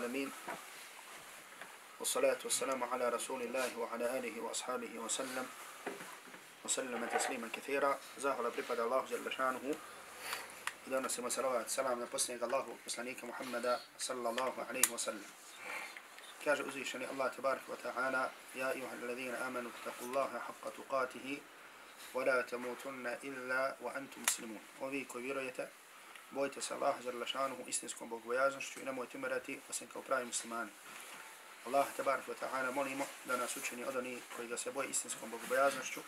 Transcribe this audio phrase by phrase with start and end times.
[0.00, 0.32] العالمين.
[2.00, 5.46] والصلاة والسلام على رسول الله وعلى آله وأصحابه وسلم.
[6.64, 8.00] وسلم تسليما كثيرا.
[8.18, 9.74] زاهر بربا الله جل شانه.
[10.88, 15.30] إدانا سيما سلوات سلام نفسنك الله وسلانيك محمد صلى الله عليه وسلم.
[16.44, 18.30] كاج أزيشني الله تبارك وتعالى.
[18.56, 21.38] يا أيها الذين آمنوا اتقوا الله حق تقاته.
[22.14, 24.62] ولا تموتن إلا وأنتم مسلمون.
[24.80, 25.68] وفي كبيرية
[26.30, 30.70] bojite se Allaha za lašanuhu istinskom bogobojaznošću i nemojte umirati osim kao pravi muslimani.
[31.66, 35.30] Allah tabarak wa ta'ala molimo da nas učini od onih koji ga se boje istinskom
[35.30, 36.00] bogobojaznošću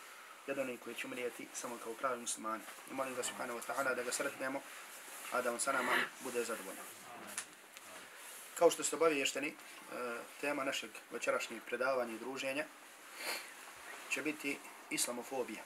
[0.47, 2.63] i od onih koji će umrijeti samo kao pravi muslimani.
[2.91, 4.63] I molim ga subhanahu wa ta'ala da ga sretnemo,
[5.33, 6.85] a da on sa nama bude zadovoljan.
[8.59, 9.55] Kao što ste obavješteni, e,
[10.41, 12.65] tema našeg večerašnjeg predavanja i druženja
[14.11, 14.59] će biti
[14.91, 15.63] islamofobija.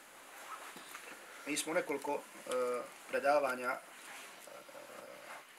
[1.46, 2.20] Mi smo nekoliko e,
[3.08, 3.76] predavanja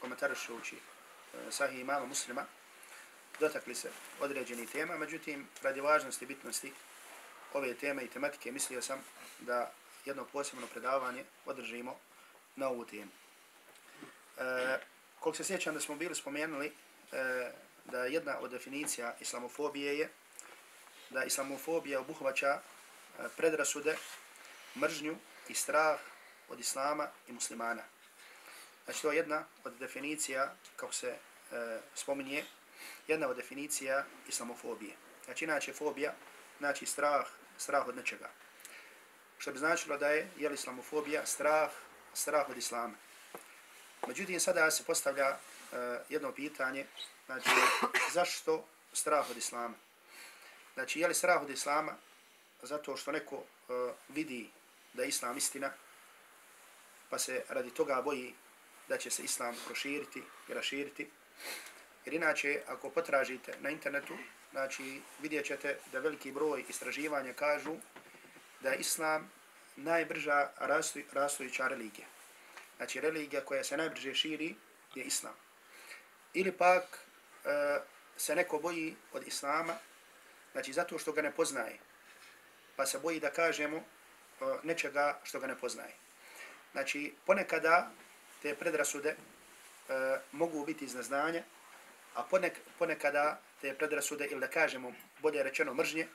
[0.01, 2.45] komentarišući e, sahih imama muslima,
[3.39, 6.73] dotakli se određeni tema, međutim, radi važnosti i bitnosti
[7.53, 9.03] ove teme i tematike, mislio sam
[9.39, 9.71] da
[10.05, 11.99] jedno posebno predavanje održimo
[12.55, 13.11] na ovu temu.
[14.37, 14.79] E,
[15.19, 16.67] koliko se sjećam da smo bili spomenuli
[17.11, 17.51] e,
[17.85, 20.09] da jedna od definicija islamofobije je
[21.09, 22.59] da islamofobija obuhvaća e,
[23.37, 23.97] predrasude,
[24.75, 25.15] mržnju
[25.47, 25.99] i strah
[26.49, 27.83] od islama i muslimana.
[28.87, 32.45] Znači to je jedna od definicija, kako se e, spominje,
[33.07, 34.95] jedna od definicija islamofobije.
[35.25, 36.13] Znači inače fobija,
[36.59, 37.27] znači strah,
[37.57, 38.29] strah od nečega.
[39.37, 41.71] Što bi značilo da je, je islamofobija, strah,
[42.13, 42.93] strah od islama.
[44.07, 45.37] Međutim, sada se postavlja e,
[46.09, 46.85] jedno pitanje,
[47.25, 47.49] znači
[48.13, 49.75] zašto strah od islama?
[50.73, 51.95] Znači, je li strah od islama
[52.61, 53.73] zato što neko e,
[54.09, 54.49] vidi
[54.93, 55.71] da je islam istina,
[57.09, 58.33] pa se radi toga boji
[58.89, 61.09] da će se islam proširiti i raširiti.
[62.05, 64.17] Jer inače, ako potražite na internetu,
[64.51, 67.75] znači vidjet ćete da veliki broj istraživanja kažu
[68.61, 69.31] da je islam
[69.75, 70.49] najbrža
[71.13, 72.07] rastujuća religija.
[72.77, 74.55] Znači, religija koja se najbrže širi
[74.95, 75.33] je islam.
[76.33, 76.83] Ili pak
[77.45, 77.79] e,
[78.17, 79.73] se neko boji od islama,
[80.51, 81.77] znači zato što ga ne poznaje,
[82.75, 83.83] pa se boji da kažemo e,
[84.63, 85.93] nečega što ga ne poznaje.
[86.71, 87.91] Znači, ponekada
[88.41, 89.15] te predrasude e,
[90.31, 91.43] mogu biti iz neznanja,
[92.13, 96.07] a ponek, ponekada te predrasude, ili da kažemo bolje rečeno mržnje,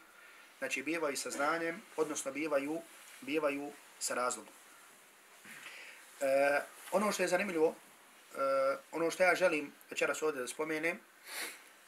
[0.59, 2.83] znači bivaju sa znanjem, odnosno bivaju,
[3.21, 4.55] bivaju sa razlogom.
[6.21, 6.61] E,
[6.93, 7.75] ono što je zanimljivo,
[8.35, 11.01] e, ono što ja želim večeras ovdje da spomenem,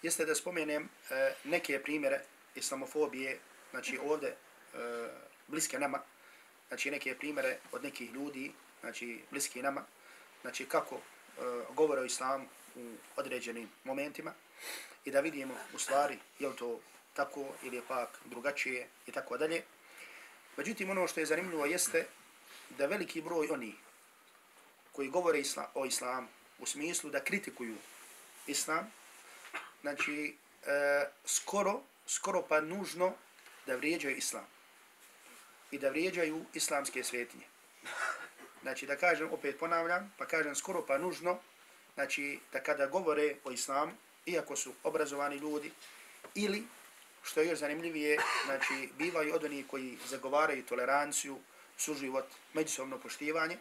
[0.03, 2.21] jeste da spomenem e, neke primjere
[2.55, 3.39] islamofobije,
[3.71, 4.37] znači ovdje e,
[5.47, 6.01] bliske nama,
[6.69, 9.85] znači neke primjere od nekih ljudi, znači bliski nama,
[10.45, 11.01] znači kako e,
[11.71, 14.33] govore o islamu u određenim momentima
[15.05, 16.81] i da vidimo u stvari je li to
[17.15, 19.63] tako ili je pak drugačije i tako dalje.
[20.57, 22.07] Međutim, ono što je zanimljivo jeste
[22.79, 23.75] da veliki broj oni
[24.93, 26.29] koji govore isla, o islamu
[26.59, 27.77] u smislu da kritikuju
[28.47, 28.93] islam,
[29.81, 33.15] znači e, skoro, skoro pa nužno
[33.67, 34.47] da vrijeđaju islam
[35.71, 37.54] i da vrijeđaju islamske svetinje
[38.65, 41.39] znači da kažem, opet ponavljam, pa kažem skoro pa nužno,
[41.95, 43.93] znači da kada govore o islamu,
[44.27, 45.71] iako su obrazovani ljudi,
[46.35, 46.63] ili,
[47.23, 51.39] što je još zanimljivije, znači bivaju od onih koji zagovaraju toleranciju,
[51.77, 53.59] suživot, međusobno poštivanje,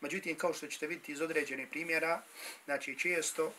[0.00, 2.22] međutim, kao što ćete vidjeti iz određenih primjera,
[2.64, 3.52] znači često uh,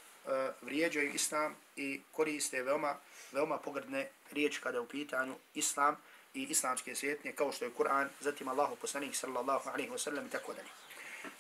[0.61, 2.95] vrijeđaju islam i koriste veoma,
[3.31, 5.97] veoma pogrdne riječi kada je u pitanju islam,
[6.33, 10.29] i islamske svjetnje kao što je Kur'an, zatim Allahu poslanik sallallahu alejhi ve sellem i
[10.29, 10.69] tako dalje.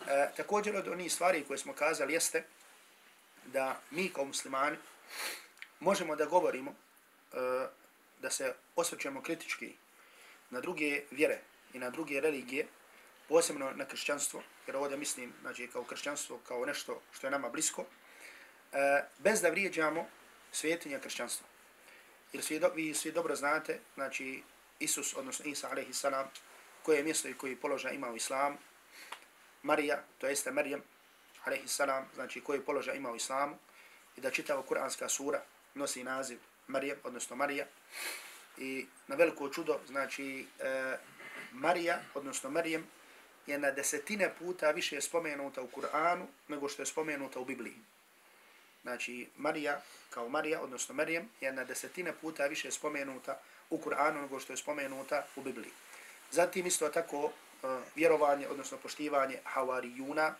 [0.07, 2.43] E, također od onih stvari koje smo kazali jeste
[3.45, 4.77] da mi kao muslimani
[5.79, 7.67] možemo da govorimo e,
[8.19, 9.73] da se osvrćemo kritički
[10.49, 11.39] na druge vjere
[11.73, 12.67] i na druge religije,
[13.27, 17.85] posebno na kršćanstvo, jer ovdje mislim znači, kao kršćanstvo kao nešto što je nama blisko,
[18.73, 20.07] e, bez da vrijeđamo
[20.51, 21.47] svjetinja kršćanstva.
[22.33, 24.43] Jer svi, do, vi svi dobro znate, znači
[24.81, 26.29] Isus, odnosno Isa alaihi salam,
[26.83, 28.57] koje mjesto i koji položaj ima u islamu,
[29.63, 30.81] Marija, to jeste Marijem,
[31.45, 33.57] alaihi salam, znači koji položaj ima u islamu,
[34.17, 35.41] i da čitava kuranska sura
[35.73, 37.65] nosi naziv Marijem, odnosno Marija,
[38.57, 40.97] i na veliko čudo, znači e,
[41.51, 42.87] Marija, odnosno Marijem,
[43.47, 47.75] je na desetine puta više spomenuta u Kur'anu nego što je spomenuta u Bibliji.
[48.83, 53.39] Znači, Marija, kao Marija, odnosno Marijem, je na desetine puta više spomenuta
[53.69, 55.71] u Kur'anu nego što je spomenuta u Bibliji.
[56.31, 60.35] Zatim isto tako e, vjerovanje, odnosno poštivanje havarijuna,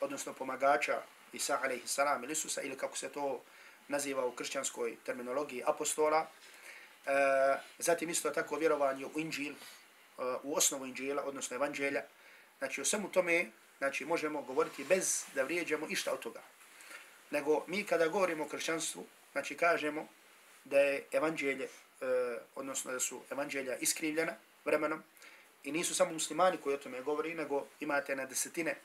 [0.00, 1.02] odnosno pomagača
[1.32, 3.42] Isa alaihi salam ili Isusa, ili kako se to
[3.88, 6.26] naziva u kršćanskoj terminologiji apostola.
[7.06, 7.10] E,
[7.78, 9.56] zatim isto tako vjerovanje u Inđil, e,
[10.42, 12.02] u osnovu Inđila, odnosno Evanđelja.
[12.58, 13.46] Znači, o svemu tome
[13.78, 16.42] znači, možemo govoriti bez da vrijeđamo išta od toga.
[17.30, 20.08] Nego mi kada govorimo o kršćanstvu, znači kažemo
[20.64, 21.68] da je Evanđelje, e,
[22.54, 24.34] odnosno da su Evanđelja iskrivljena
[24.64, 25.02] vremenom
[25.64, 28.76] i nisu samo muslimani koji o tome govori, nego imate na desetine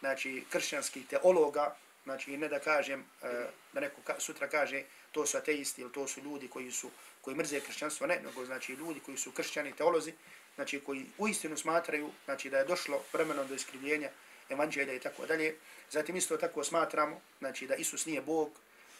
[0.00, 5.36] znači, kršćanskih teologa, znači ne da kažem, e, da neko ka, sutra kaže to su
[5.36, 6.90] ateisti ili to su ljudi koji su
[7.20, 10.12] koji mrze kršćanstvo, ne, nego znači ljudi koji su kršćani teolozi,
[10.54, 14.10] znači koji u istinu smatraju znači da je došlo vremenom do iskrivljenja
[14.50, 15.56] evanđelja i tako dalje.
[15.90, 18.50] Zatim isto tako smatramo znači da Isus nije Bog,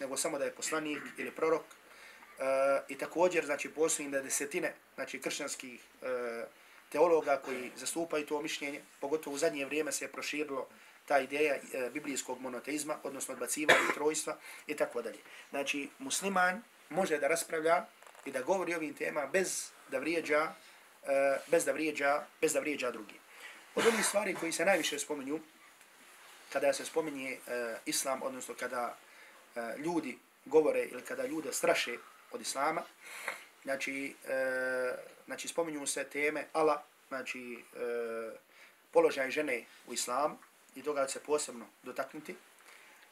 [0.00, 1.62] nego samo da je poslanik ili prorok.
[1.62, 2.44] E,
[2.88, 6.44] I također znači postoji da desetine znači kršćanskih e,
[6.88, 10.68] teologa koji zastupaju to mišljenje, pogotovo u zadnje vrijeme se je proširilo
[11.06, 14.36] ta ideja e, biblijskog monoteizma, odnosno odbacivanja trojstva
[14.66, 15.18] i tako dalje.
[15.50, 17.86] Znači, musliman može da raspravlja
[18.24, 20.52] i da govori ovim tema bez da vrijeđa,
[21.06, 23.14] e, bez da vrijeđa, bez da vrijeđa drugi.
[23.78, 25.40] Od onih stvari koji se najviše spominju,
[26.52, 27.38] kada se spominje e,
[27.86, 28.96] islam, odnosno kada
[29.56, 31.96] e, ljudi govore ili kada ljude straše
[32.30, 32.82] od islama,
[33.62, 34.94] znači, e,
[35.26, 37.78] znači spominju se teme ala, znači e,
[38.90, 40.38] položaj žene u islamu,
[40.76, 42.34] i toga se posebno dotaknuti.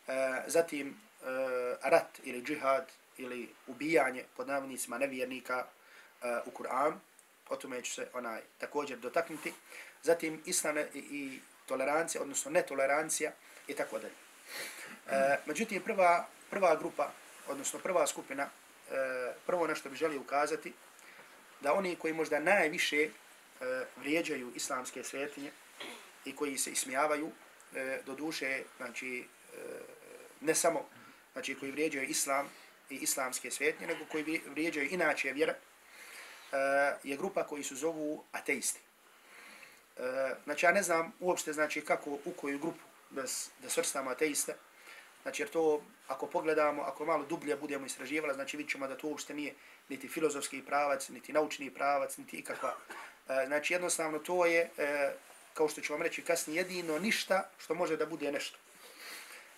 [0.08, 0.94] E, zatim e,
[1.82, 2.88] rat ili džihad
[3.18, 5.66] ili ubijanje pod navodnicima nevjernika
[6.22, 6.92] e, u Kur'an,
[7.48, 9.52] o tome ću se onaj također dotaknuti.
[10.06, 13.32] Zatim islam i, tolerancija, odnosno netolerancija
[13.66, 14.14] i tako dalje.
[15.10, 17.12] E, međutim, prva, prva grupa,
[17.48, 18.48] odnosno prva skupina, e,
[19.46, 20.72] prvo nešto bi želio ukazati,
[21.60, 23.10] da oni koji možda najviše e,
[23.96, 25.50] vrijeđaju islamske svetinje
[26.24, 27.30] i koji se ismijavaju,
[27.74, 29.58] e, do duše, znači, e,
[30.40, 30.88] ne samo
[31.32, 32.50] znači, koji vrijeđaju islam
[32.90, 36.56] i islamske svetinje, nego koji vrijeđaju inače vjera, e,
[37.02, 38.85] je grupa koji su zovu ateisti.
[39.96, 43.22] E, znači, ja ne znam uopšte znači, kako, u koju grupu da,
[43.62, 44.54] da svrstamo ateiste,
[45.26, 49.08] Znači, jer to, ako pogledamo, ako malo dublje budemo istraživali, znači vidit ćemo da to
[49.08, 49.54] uopšte nije
[49.88, 52.76] niti filozofski pravac, niti naučni pravac, niti ikakva.
[53.28, 55.12] E, znači, jednostavno, to je e,
[55.54, 58.58] kao što ću vam reći kasnije, jedino ništa što može da bude nešto.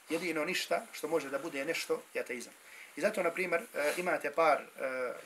[0.08, 2.52] Jedino ništa što može da bude nešto je ateizam.
[2.96, 4.66] I zato, na primjer, e, imate par e,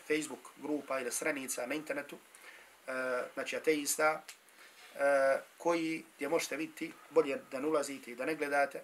[0.09, 2.93] Facebook grupa ili stranica na internetu, e,
[3.35, 4.23] znači ateista,
[4.99, 8.81] E, koji gdje možete vidjeti, bolje da ne ulazite i da ne gledate.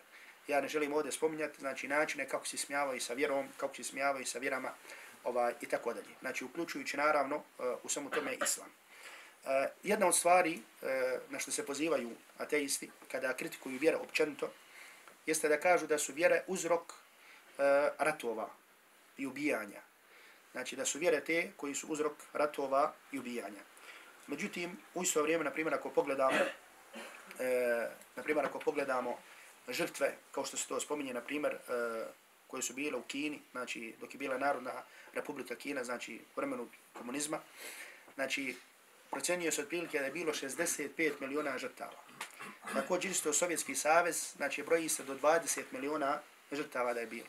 [0.48, 4.26] Ja ne želim ovdje spominjati, znači načine kako se smijavaju sa vjerom, kako se smijavaju
[4.26, 4.72] sa vjerama
[5.24, 6.14] ovaj, i tako dalje.
[6.20, 8.68] Znači, uključujući naravno e, u samo tome islam.
[9.46, 10.62] E, jedna od stvari
[11.28, 14.50] na što se pozivaju ateisti kada kritikuju vjere općenito
[15.26, 16.94] jeste da kažu da su vjere uzrok
[17.98, 18.48] ratova
[19.16, 19.80] i ubijanja.
[20.52, 23.60] Znači da su vjere te koji su uzrok ratova i ubijanja.
[24.28, 26.36] Međutim, u isto vrijeme, na primjer, ako pogledamo,
[27.40, 29.18] e, na primjer, ako pogledamo
[29.68, 31.58] žrtve, kao što se to spominje, na primjer, e,
[32.46, 34.82] koje su bile u Kini, znači dok je bila Narodna
[35.14, 37.40] republika Kina, znači vremenu komunizma,
[38.14, 38.56] znači
[39.10, 42.02] procenio se otprilike da je bilo 65 miliona žrtava.
[42.72, 46.20] Također isto Sovjetski savez, znači broji se do 20 miliona
[46.52, 47.28] žrtava da je bilo.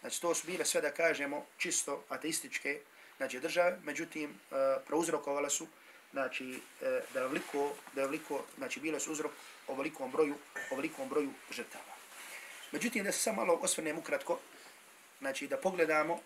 [0.00, 2.80] Znači to su bile sve da kažemo čisto ateističke
[3.16, 4.54] znači, države, međutim e,
[4.86, 5.66] prouzrokovala su
[6.16, 9.32] znači, e, da je veliko, da je veliko, znači bilo su uzrok
[9.68, 10.34] o velikom broju,
[10.70, 11.94] o velikom broju žrtava.
[12.72, 14.38] Međutim, da se samo malo osvrnem ukratko,
[15.20, 16.20] znači da pogledamo uh,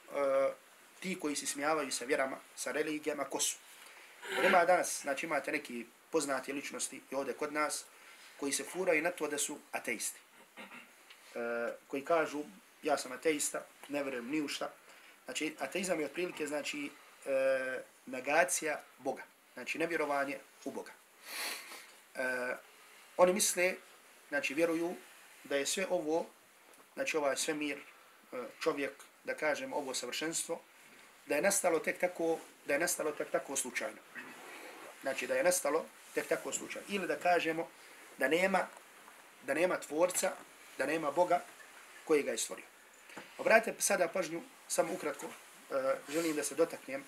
[1.00, 3.56] ti koji se smijavaju sa vjerama, sa religijama, ko su.
[4.46, 7.84] Ima danas, znači imate neki poznati ličnosti i ovdje kod nas,
[8.36, 10.20] koji se furaju na to da su ateisti.
[11.34, 12.42] E, koji kažu,
[12.82, 14.72] ja sam ateista, ne verujem ni u šta.
[15.24, 16.90] Znači, ateizam je otprilike, znači,
[17.26, 19.22] e, negacija Boga.
[19.60, 20.92] Znači, nevjerovanje u Boga.
[22.14, 22.56] E,
[23.16, 23.74] oni misle,
[24.28, 24.94] znači, vjeruju
[25.44, 26.26] da je sve ovo,
[26.94, 28.92] znači, ovaj svemir, e, čovjek,
[29.24, 30.60] da kažem, ovo savršenstvo,
[31.26, 33.98] da je nastalo tek tako, da je nastalo tek tako slučajno.
[35.02, 36.86] Znači da je nastalo tek tako slučajno.
[36.88, 37.68] Ili da kažemo
[38.18, 38.66] da nema,
[39.42, 40.32] da nema tvorca,
[40.78, 41.42] da nema Boga
[42.04, 42.64] koji ga je stvorio.
[43.38, 45.32] Obratite sada pažnju, samo ukratko, uh,
[46.08, 47.04] želim da se dotaknem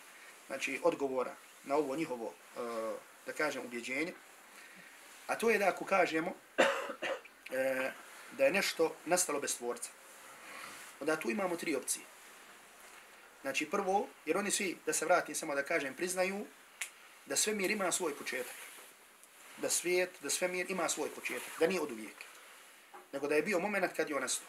[0.47, 2.61] znači, odgovora na ovo njihovo, e,
[3.26, 4.12] da kažem, ubjeđenje.
[5.26, 6.35] A to je da ako kažemo
[7.50, 7.90] e,
[8.33, 9.90] da je nešto nastalo bez tvorca,
[11.00, 12.04] onda tu imamo tri opcije.
[13.42, 16.47] Znači prvo, jer oni svi, da se vratim samo da kažem, priznaju
[17.26, 18.57] da svemir ima svoj početak.
[19.57, 21.52] Da svijet, da svemir ima svoj početak.
[21.61, 22.16] Da nije od uvijek.
[23.12, 24.49] Nego da je bio moment kad je on nastao.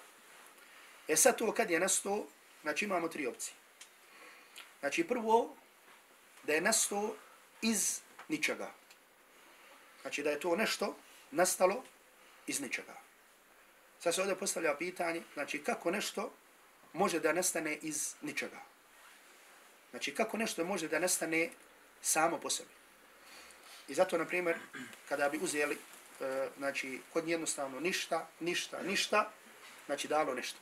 [1.08, 2.26] E sad to kad je nastao,
[2.62, 3.54] znači imamo tri opcije.
[4.80, 5.56] Znači prvo,
[6.44, 7.16] da je nastao
[7.62, 8.72] iz ničega.
[10.02, 10.96] Znači da je to nešto
[11.32, 11.84] nastalo
[12.48, 12.94] iz ničega.
[14.00, 16.34] Sad se ovdje postavlja pitanje, znači kako nešto
[16.94, 18.62] može da nastane iz ničega.
[19.92, 21.50] Znači kako nešto može da nastane
[22.02, 22.70] samo po sebi.
[23.88, 24.58] I zato, na primjer,
[25.10, 25.78] kada bi uzeli,
[26.22, 29.32] e, znači, kod jednostavno ništa, ništa, ništa,
[29.86, 30.60] znači dalo nešto.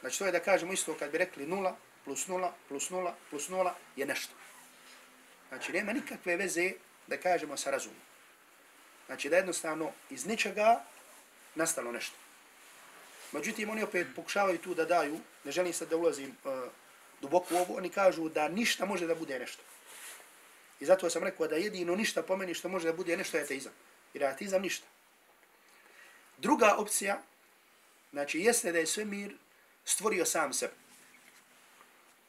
[0.00, 3.48] Znači to je da kažemo isto kad bi rekli nula plus nula plus nula plus
[3.48, 4.34] nula je nešto.
[5.54, 6.72] Znači nema nikakve veze
[7.06, 8.00] da kažemo sa razumom.
[9.06, 10.84] Znači da jednostavno iz ničega
[11.54, 12.16] nastalo nešto.
[13.32, 16.52] Međutim, oni opet pokušavaju tu da daju, ne želim sad da ulazim uh,
[17.20, 19.62] duboko u ovo, oni kažu da ništa može da bude nešto.
[20.80, 23.72] I zato sam rekao da jedino ništa pomeni što može da bude nešto je ateizam.
[24.14, 24.86] Jer ateizam ništa.
[26.38, 27.22] Druga opcija,
[28.12, 29.36] znači jeste da je svemir
[29.84, 30.74] stvorio sam sebe.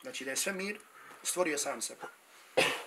[0.02, 0.80] Znači da je sve mir
[1.24, 2.02] stvorio sam sebe.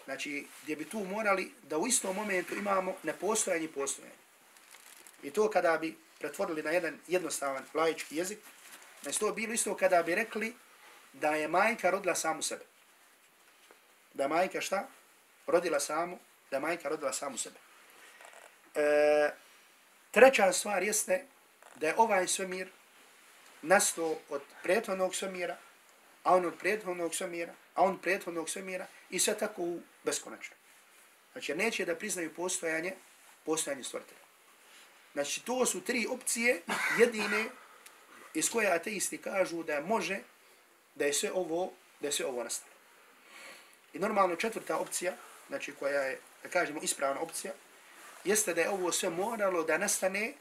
[0.09, 4.15] Znači gdje bi tu morali da u istom momentu imamo nepostojanje i postojanje.
[5.23, 8.39] I to kada bi pretvorili na jedan jednostavan laički jezik,
[9.03, 10.55] znači to bilo isto kada bi rekli
[11.13, 12.65] da je majka rodila samu sebe.
[14.15, 14.89] Da majka šta?
[15.47, 16.19] Rodila samu,
[16.51, 17.57] da majka rodila samu sebe.
[18.75, 19.31] E,
[20.11, 21.25] treća stvar jeste
[21.77, 22.69] da je ovaj svemir
[23.63, 25.57] nastao od prethodnog svemira,
[26.25, 30.57] a on od prethodnog svemira, a on prethodnog svemira i sve tako u beskonačno.
[31.33, 32.95] Znači, neće da priznaju postojanje,
[33.45, 34.21] postojanje stvrtelja.
[35.13, 36.63] Znači, to su tri opcije
[36.99, 37.45] jedine
[38.35, 40.19] iz koje ateisti kažu da može
[40.95, 42.75] da je sve ovo, da je sve ovo nastalo.
[43.93, 45.13] I normalno četvrta opcija,
[45.49, 47.53] znači koja je, da kažemo, ispravna opcija,
[48.25, 50.33] jeste da je ovo sve moralo da nastane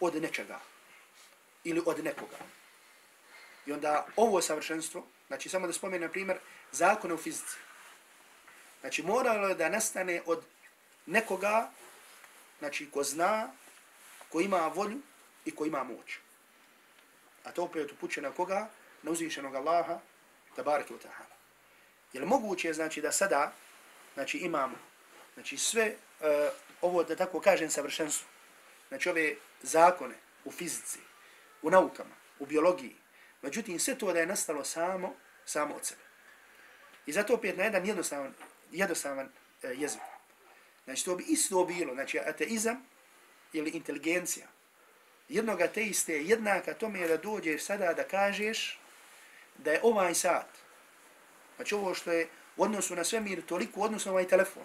[0.00, 0.60] od nečega
[1.64, 2.36] ili od nekoga.
[3.66, 6.38] I onda ovo savršenstvo, znači samo da spomenem, na primjer,
[6.72, 7.56] zakone u fizici.
[8.86, 10.44] Znači moralo je da nastane od
[11.06, 11.70] nekoga,
[12.58, 13.50] znači ko zna,
[14.28, 14.98] ko ima volju
[15.44, 16.18] i ko ima moć.
[17.44, 18.68] A to opet upuće na koga?
[19.02, 19.98] Na uzvišenog Allaha,
[20.56, 21.34] tabarake wa ta'ala.
[22.12, 23.52] Jer moguće je znači, da sada,
[24.14, 24.76] znači, imamo,
[25.34, 26.26] znači, sve, uh,
[26.80, 28.28] ovo, da tako kažem, savršenstvo,
[28.88, 30.14] znači, ove zakone
[30.44, 30.98] u fizici,
[31.62, 32.96] u naukama, u biologiji.
[33.42, 35.14] Međutim, sve to da je nastalo samo,
[35.44, 36.02] samo od sebe.
[37.06, 38.34] I zato opet na jedan jednostavan,
[38.78, 39.28] jednostavan
[39.62, 40.00] e, jezik.
[40.84, 42.86] Znači, to bi isto bilo, znači, ateizam
[43.52, 44.46] ili inteligencija.
[45.28, 48.78] Jednog ateiste je jednaka tome je da dođeš sada da kažeš
[49.58, 50.46] da je ovaj sat,
[51.56, 54.62] znači ovo što je u odnosu na svemir toliko odnosno ovaj telefon,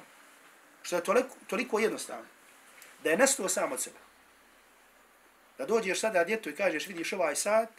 [0.82, 2.26] što je toliko, toliko jednostavno,
[3.04, 3.98] da je nastao sam od sebe.
[5.58, 7.70] Da dođeš sada djetu i kažeš, vidiš ovaj sat,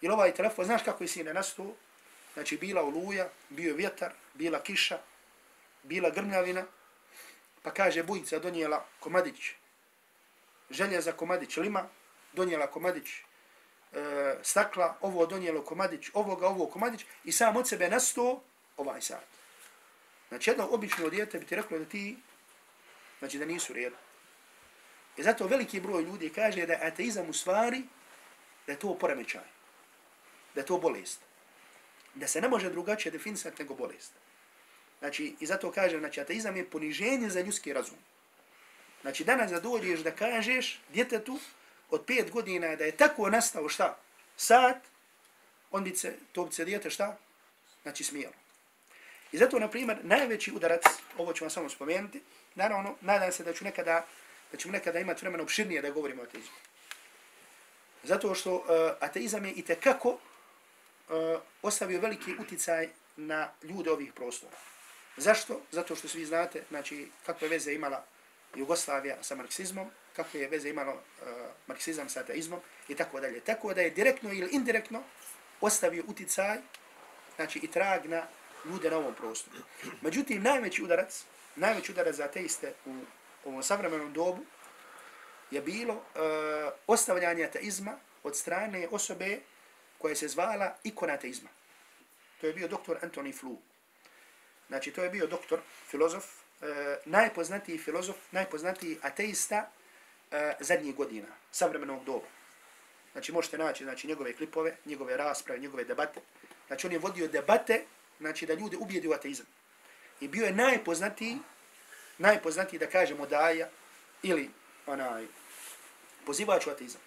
[0.00, 1.74] ili ovaj telefon, znaš kako je sine nastao?
[2.34, 4.98] Znači, bila oluja, bio vjetar, bila kiša,
[5.82, 6.66] bila grmljavina,
[7.62, 9.52] pa kaže, bujica donijela komadić,
[10.70, 11.88] želja za komadić lima,
[12.32, 13.22] donijela komadić e,
[14.42, 18.42] stakla, ovo donijelo komadić, ovoga, ovo komadić, i sam od sebe nasto
[18.76, 19.26] ovaj sat.
[20.28, 22.16] Znači, jedno obično dijete bi ti reklo da ti,
[23.18, 23.96] znači da nisu redu.
[25.16, 27.82] I zato veliki broj ljudi kaže da je ateizam u stvari
[28.66, 29.48] da je to poremećaj.
[30.54, 31.20] Da je to bolest.
[32.14, 34.12] Da se ne može drugačije definisati nego bolest.
[35.00, 37.98] Znači, i zato kažem, znači, ateizam je poniženje za ljudski razum.
[39.02, 41.38] Znači, danas da dođeš da kažeš djetetu
[41.90, 43.98] od pet godina da je tako nastao šta?
[44.36, 44.80] Sad,
[45.70, 47.16] on bi se, to bi se djete šta?
[47.82, 48.34] Znači, smijelo.
[49.32, 50.82] I zato, na primjer, najveći udarac,
[51.18, 52.22] ovo ću vam samo spomenuti,
[52.54, 54.06] naravno, nadam se da ću nekada
[54.52, 56.56] da ćemo nekada imati vremena opširnije da govorimo o ateizmu.
[58.02, 58.64] Zato što uh,
[59.00, 60.18] ateizam je i tekako uh,
[61.08, 64.56] e, ostavio veliki uticaj na ljude ovih prostora.
[65.16, 65.60] Zašto?
[65.70, 68.04] Zato što svi znate, znači, kakve veze imala
[68.54, 71.28] Jugoslavija sa marksizmom, kakve je veze imalo uh,
[71.66, 73.40] marksizam sa ateizmom i tako dalje.
[73.40, 75.02] Tako da je direktno ili indirektno
[75.60, 76.58] ostavio uticaj,
[77.36, 78.26] znači i trag na
[78.64, 79.56] ljude na ovom prostoru.
[80.00, 81.24] Međutim, najveći udarac,
[81.56, 82.94] najveći udarac za ateiste u
[83.44, 84.44] ovom savremenom dobu
[85.50, 86.02] je bilo uh,
[86.86, 89.40] ostavljanje ateizma od strane osobe
[89.98, 91.48] koja se zvala ikona ateizma.
[92.40, 93.56] To je bio doktor Anthony Flew.
[94.70, 95.60] Znači, to je bio doktor,
[95.90, 96.68] filozof, uh,
[97.04, 102.26] najpoznatiji filozof, najpoznatiji ateista uh, zadnjih godina, savremenog doba.
[103.12, 106.20] Znači, možete naći znači, njegove klipove, njegove rasprave, njegove debate.
[106.66, 107.82] Znači, on je vodio debate,
[108.20, 109.46] znači, da ljude ubijedi u ateizam.
[110.20, 111.38] I bio je najpoznatiji
[112.20, 113.68] najpoznatiji da kažemo daja
[114.22, 114.50] ili
[114.86, 115.26] onaj
[116.26, 117.00] pozivač u ateizam.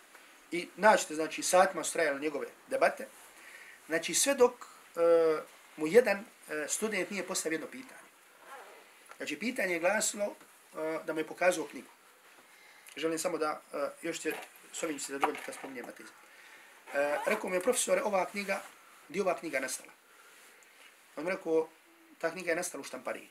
[0.51, 3.07] I naćete, znači, satima su trajali njegove debate.
[3.87, 5.43] znači sve dok uh,
[5.77, 8.03] mu jedan E, student nije postavio jedno pitanje.
[9.17, 11.87] Znači pitanje je glasilo uh, da mu je pokazao knjigu.
[12.95, 14.33] Želim samo da uh, još će
[14.73, 16.15] s ovim se zadovoljiti kad spominjem atizam.
[16.87, 16.93] Uh,
[17.25, 18.61] rekao mi je profesore, ova knjiga,
[19.09, 19.91] gdje ova knjiga nastala?
[21.15, 21.69] On mi rekao,
[22.17, 23.29] ta knjiga je nastala u štampariji.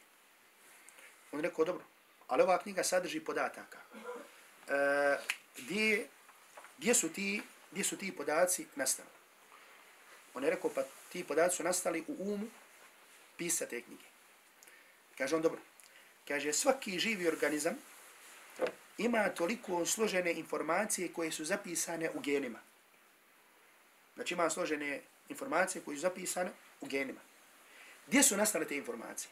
[1.32, 1.84] On mi rekao, dobro,
[2.28, 3.78] ali ova knjiga sadrži podataka.
[3.94, 4.72] Uh,
[5.56, 6.08] gdje,
[6.78, 9.08] gdje, su ti, gdje su ti podaci nastali?
[10.34, 12.46] On je rekao, pa ti podaci su nastali u umu
[13.42, 14.04] pisa te knjige.
[15.18, 15.58] Kaže on, dobro.
[16.28, 17.74] Kaže, svaki živi organizam
[18.98, 22.58] ima toliko složene informacije koje su zapisane u genima.
[24.14, 27.20] Znači ima složene informacije koje su zapisane u genima.
[28.06, 29.30] Gdje su nastale te informacije?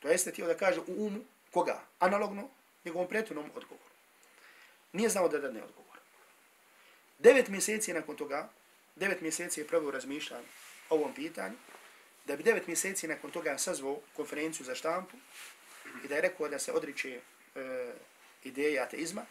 [0.00, 1.20] To jeste tijelo da kaže u umu
[1.50, 1.80] koga?
[1.98, 2.48] Analogno
[2.84, 3.90] njegovom prijateljnom odgovoru.
[4.92, 5.98] Nije znao da dadne odgovor.
[7.18, 8.48] Devet mjeseci nakon toga,
[8.96, 10.42] devet mjeseci je prvo razmišljan
[10.90, 11.56] o ovom pitanju,
[12.24, 15.16] da bi devet mjeseci nakon toga sazvao konferenciju za štampu
[16.04, 17.20] i da je rekao da se odriče
[17.54, 17.92] e,
[18.44, 19.22] ideje ateizma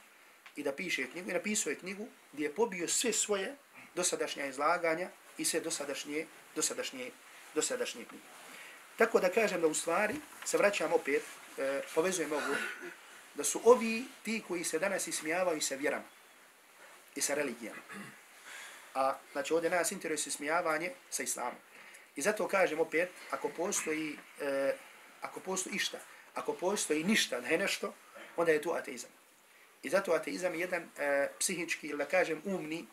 [0.56, 3.56] i da piše knjigu i napisao je knjigu gdje je pobio sve svoje
[3.96, 7.12] dosadašnje izlaganja i sve dosadašnje, dosadašnje,
[7.56, 8.24] dosadašnje knjige.
[8.98, 11.24] Tako da kažem da u stvari se vraćam opet,
[11.58, 12.56] e, povezujem ovo,
[13.36, 16.06] da su ovi ti koji se danas ismijavaju sa vjerama
[17.16, 17.82] i sa religijama.
[18.94, 21.56] A znači ovdje nas interesuje ismijavanje sa islamom.
[22.16, 24.74] I zato kažem opet, ako postoji, e,
[25.22, 25.98] ako postoji išta,
[26.34, 27.94] ako postoji ništa, ne nešto,
[28.36, 29.10] onda je to ateizam.
[29.84, 32.86] I zato ateizam je jedan e, psihički, ili da kažem umni,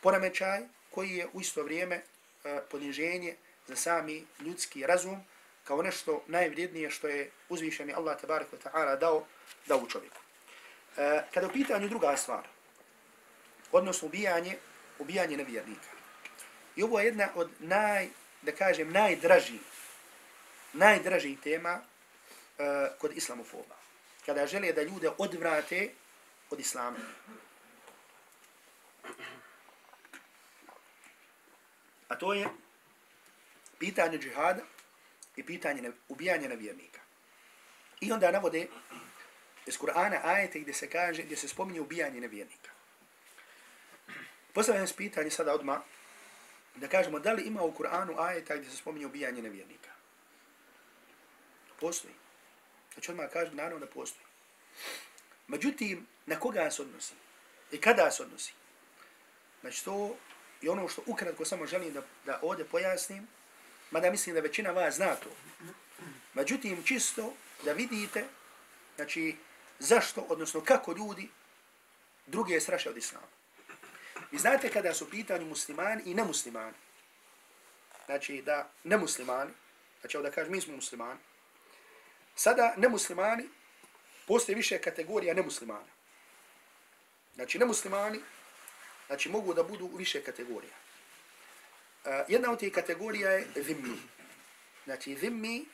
[0.00, 0.60] poremećaj
[0.90, 2.02] koji je u isto vrijeme e,
[2.70, 3.36] poniženje
[3.66, 5.24] za sami ljudski razum,
[5.64, 9.26] kao nešto najvrijednije što je uzvišeni Allah tabarik wa ta'ala dao,
[9.66, 10.20] dao čovjeku.
[10.96, 12.48] E, kada u pitanju druga stvar,
[13.72, 14.56] odnosno ubijanje,
[14.98, 15.90] ubijanje nevjernika.
[16.76, 18.08] I ovo je jedna od naj,
[18.46, 19.58] da kažem, najdraži,
[20.72, 22.64] najdraži tema uh,
[22.98, 23.74] kod islamofoba.
[24.26, 25.90] Kada žele da ljude odvrate
[26.50, 26.98] od islama.
[32.08, 32.48] A to je
[33.78, 34.62] pitanje džihada
[35.36, 37.00] i pitanje ubijanja nevjernika.
[38.00, 38.66] I onda navode
[39.66, 42.70] iz Kur'ana ajete gdje se kaže, gdje se spominje ubijanje nevjernika.
[44.52, 45.82] Postavljam se pitanje sada odma
[46.76, 49.90] da kažemo da li ima u Kur'anu ajeta gdje se spominje ubijanje nevjernika.
[51.80, 52.14] Postoji.
[52.94, 54.26] Znači odmah kažem, naravno da postoji.
[55.46, 57.14] Međutim, na koga se odnosi?
[57.72, 58.52] I kada se odnosi?
[59.60, 60.16] Znači to
[60.62, 63.26] je ono što ukratko samo želim da, da ovdje pojasnim,
[63.90, 65.30] mada mislim da većina vas zna to.
[66.34, 67.34] Međutim, čisto
[67.64, 68.24] da vidite,
[68.96, 69.36] znači,
[69.78, 71.28] zašto, odnosno kako ljudi
[72.26, 73.26] druge straše od islama.
[74.30, 76.76] Vi znate kada su pitanju muslimani i nemuslimani,
[78.06, 79.50] znači da nemuslimani,
[80.00, 81.20] znači da kažem mi smo muslimani,
[82.34, 83.48] sada nemuslimani,
[84.26, 85.96] postoje više kategorija nemuslimana.
[87.34, 88.20] Znači nemuslimani,
[89.06, 90.74] znači mogu da budu više kategorija.
[92.04, 93.98] Uh, jedna od tih kategorija je zimmi.
[94.84, 95.64] Znači zimmi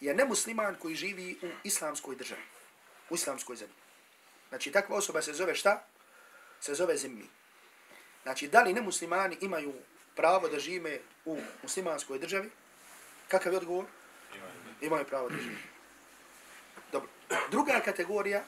[0.00, 2.42] je nemusliman koji živi u islamskoj državi,
[3.10, 3.74] u islamskoj zemlji.
[4.48, 5.86] Znači takva osoba se zove šta?
[6.60, 7.28] Se zove zimmi.
[8.24, 9.72] Znači, da li nemuslimani imaju
[10.16, 12.50] pravo da žive u muslimanskoj državi?
[13.28, 13.84] Kakav je odgovor?
[14.80, 15.56] Imaju pravo da žive.
[16.92, 17.08] Dobro.
[17.50, 18.44] Druga kategorija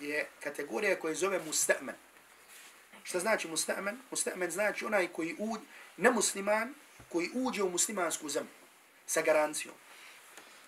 [0.00, 1.94] je kategorija koja zove musta'men.
[3.04, 3.96] Šta znači musta'men?
[4.10, 5.62] Musta'men znači onaj koji uđe,
[5.96, 6.74] nemusliman
[7.08, 8.50] koji uđe u muslimansku zemlju
[9.06, 9.74] sa garancijom.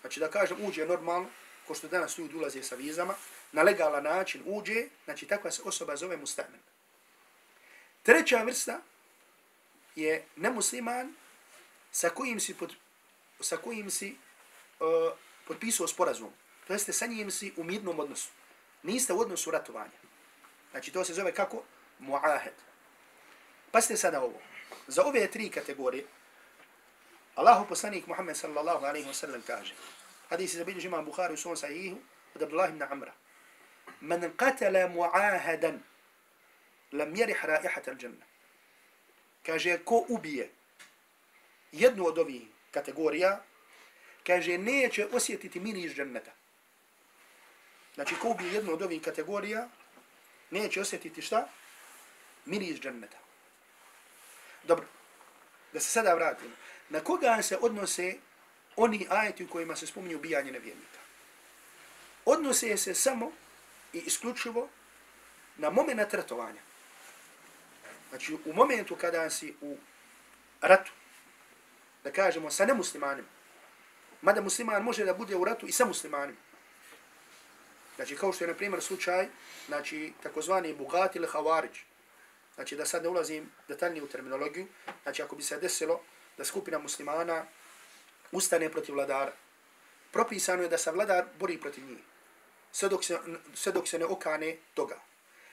[0.00, 1.28] Znači da kažem uđe normalno,
[1.66, 3.14] ko što danas ljudi ulaze sa vizama,
[3.52, 6.71] na legalan način uđe, znači takva se osoba zove musta'men.
[8.02, 8.80] Treća vrsta
[9.94, 11.14] je nemusliman
[11.90, 12.74] sa kojim si, pod,
[13.40, 14.16] sa kojim si
[14.80, 15.12] uh,
[15.46, 16.32] potpisao sporazum.
[16.66, 18.30] To jeste sa njim si u mirnom odnosu.
[18.82, 19.98] Niste u odnosu ratovanja.
[20.70, 21.62] Znači to se zove kako?
[21.98, 22.54] Muahed.
[23.70, 24.40] Pa ste sada ovo.
[24.86, 26.04] Za ove tri kategorije
[27.34, 29.74] Allahu poslanik Muhammed sallallahu alaihi wa sallam kaže
[30.28, 31.96] hadisi za bilježi imam Bukhari u svom sahihu
[32.34, 33.12] od Abdullah ibn Amra
[34.00, 35.82] Man qatala muahadan
[36.92, 38.24] lam yarih raihat al-janna.
[39.46, 40.50] Kaže ko ubije
[41.72, 43.44] jednu od ovih kategorija,
[44.26, 46.32] kaže neće osjetiti miris dženneta.
[47.94, 49.68] Znači ko ubije jednu od ovih kategorija,
[50.50, 51.48] neće osjetiti šta?
[52.44, 53.18] Miris dženneta.
[54.62, 54.86] Dobro,
[55.72, 56.54] da se sada vratimo.
[56.88, 58.14] Na koga se odnose
[58.76, 60.98] oni ajeti u kojima se spominju ubijanje nevjernika?
[62.24, 63.32] Odnose se samo
[63.92, 64.68] i isključivo
[65.56, 66.60] na moment ratovanja.
[68.12, 69.76] Znači, u momentu kada si u
[70.60, 70.92] ratu,
[72.04, 73.28] da kažemo sa nemuslimanima,
[74.22, 76.38] mada musliman može da bude u ratu i sa muslimanima.
[77.96, 79.28] Znači, kao što je, na primjer, slučaj,
[79.66, 81.78] znači, takozvani Bugati ili Havarić.
[82.54, 84.66] Znači, da sad ne ulazim detaljnije u terminologiju,
[85.02, 86.00] znači, ako bi se desilo
[86.36, 87.46] da skupina muslimana
[88.32, 89.32] ustane protiv vladara,
[90.10, 92.04] propisano je da se vladar bori protiv njih,
[92.72, 93.18] sve dok se,
[93.54, 95.00] sve dok se ne okane toga.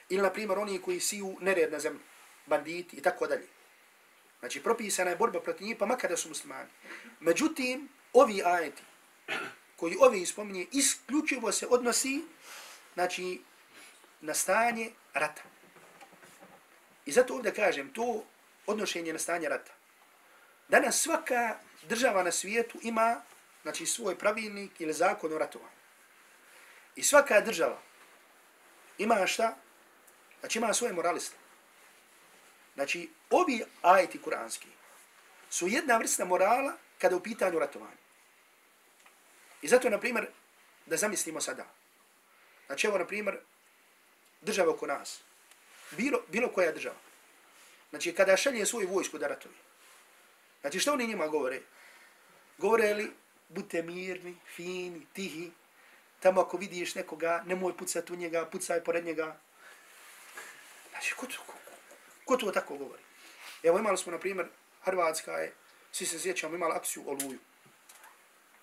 [0.08, 2.09] Ili, na primjer, oni koji siju nered na zemlji,
[2.50, 3.46] banditi i tako dalje.
[4.40, 6.70] Znači, propisana je borba protiv njih, pa makar da su muslimani.
[7.20, 8.82] Međutim, ovi ajeti,
[9.76, 12.22] koji ovi spominje, isključivo se odnosi,
[12.94, 13.40] znači,
[14.20, 15.42] na stanje rata.
[17.06, 18.24] I zato ovdje kažem, to
[18.66, 19.72] odnošenje na stanje rata.
[20.68, 21.58] Danas svaka
[21.88, 23.22] država na svijetu ima,
[23.62, 25.80] znači, svoj pravilnik ili zakon o ratovanju.
[26.96, 27.78] I svaka država
[28.98, 29.56] ima šta?
[30.40, 31.36] Znači, ima svoje moraliste.
[32.74, 34.68] Znači, ovi ajeti kuranski
[35.50, 38.00] su jedna vrsta morala kada u pitanju ratovanja.
[39.62, 40.26] I zato, na primjer,
[40.86, 41.66] da zamislimo sada.
[42.66, 43.38] Znači, evo, na primjer,
[44.40, 45.20] država oko nas.
[45.90, 46.96] Bilo, bilo koja država.
[47.90, 49.54] Znači, kada šalje svoju vojsku da ratuje.
[50.60, 51.60] Znači, što oni njima govore?
[52.58, 53.12] Govore li,
[53.48, 55.50] budite mirni, fini, tihi,
[56.20, 59.36] tamo ako vidiš nekoga, nemoj pucati u njega, pucaj pored njega.
[60.90, 61.52] Znači, ko to, ko,
[62.30, 63.02] ko to tako govori?
[63.62, 64.46] Evo imali smo, na primjer,
[64.84, 65.52] Hrvatska je,
[65.92, 67.38] svi se sjećamo, imali akciju Oluju.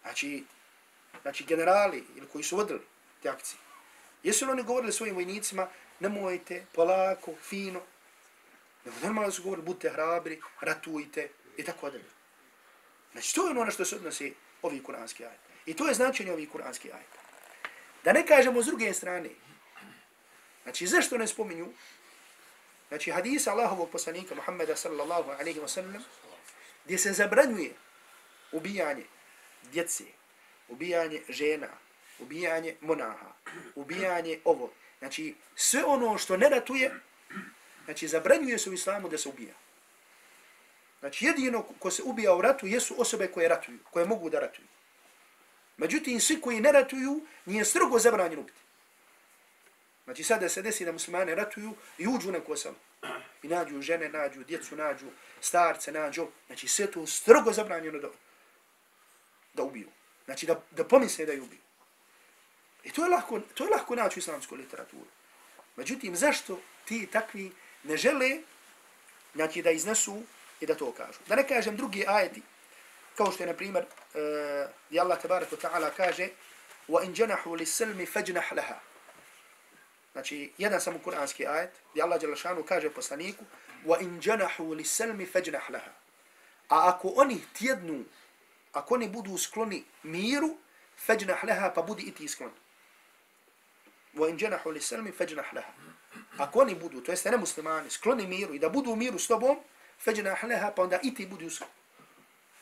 [0.02, 0.44] Znači,
[1.22, 2.82] znači generali ili koji su vodili
[3.24, 3.60] te akcije,
[4.24, 5.68] jesu li oni govorili svojim vojnicima,
[6.00, 7.82] nemojte, polako, fino,
[8.86, 12.10] nego normalno su govorili, budite hrabri, ratujte i tako dalje.
[13.12, 15.50] Znači, to je ono što se odnosi ovi kuranski ajta.
[15.66, 17.20] I to je značenje ovih kuranskih ajeta.
[18.04, 19.30] Da ne kažemo s druge strane,
[20.64, 21.74] znači, zašto ne spominju
[22.88, 26.04] Znači hadis Allahovog poslanika Muhammeda sallallahu alaihi wa sallam
[26.86, 27.74] gdje se zabranjuje
[28.52, 29.04] ubijanje
[29.72, 30.04] djece,
[30.68, 31.68] ubijanje žena,
[32.20, 33.34] ubijanje monaha,
[33.76, 34.72] ubijanje ovo.
[35.00, 36.92] Znači sve ono što ne ratuje,
[37.86, 39.54] znači zabranjuje se u islamu da se ubija.
[41.00, 44.68] Znači jedino ko se ubija u ratu jesu osobe koje ratuju, koje mogu da ratuju.
[45.78, 48.67] Međutim, svi koji ne ratuju, nije strogo zabranjeno ubiti.
[50.07, 52.77] Znači sad da se desi da muslimane ratuju i uđu na kosam.
[53.43, 55.07] I nađu žene, nađu djecu, nađu
[55.41, 56.27] starce, nađu.
[56.47, 58.09] Znači sve to strogo zabranjeno da,
[59.55, 59.89] da ubiju.
[60.25, 61.61] Znači da, da pomisle da ju ubiju.
[62.85, 65.11] I to je lahko, to je lahko naći u islamskoj literaturi.
[65.77, 68.39] Međutim, zašto ti takvi ne žele
[69.35, 70.23] znači, da iznesu
[70.61, 71.19] i da to kažu?
[71.29, 72.43] Da ne kažem drugi ajeti,
[73.17, 76.29] kao što je, na primjer, uh, gdje Allah tabaraka ta'ala kaže
[76.89, 78.86] وَإِنْ جَنَحُوا لِسَلْمِ فَجْنَحْ لَهَا
[80.18, 83.46] Znači, jedan samo kuranski ajet, gdje Allah Đelešanu kaže poslaniku,
[84.22, 85.92] janahu li selmi feđnah laha.
[86.70, 88.06] A ako oni tjednu,
[88.74, 90.58] ako oni budu skloni miru,
[91.06, 92.52] feđnah laha, pa budi i ti sklon.
[94.40, 95.72] Janahu li selmi feđnah laha.
[96.38, 99.28] Ako oni budu, to jeste ne muslimani, skloni miru i da budu u miru s
[99.28, 99.60] tobom,
[100.00, 101.70] feđnah laha, pa onda i ti budi sklon.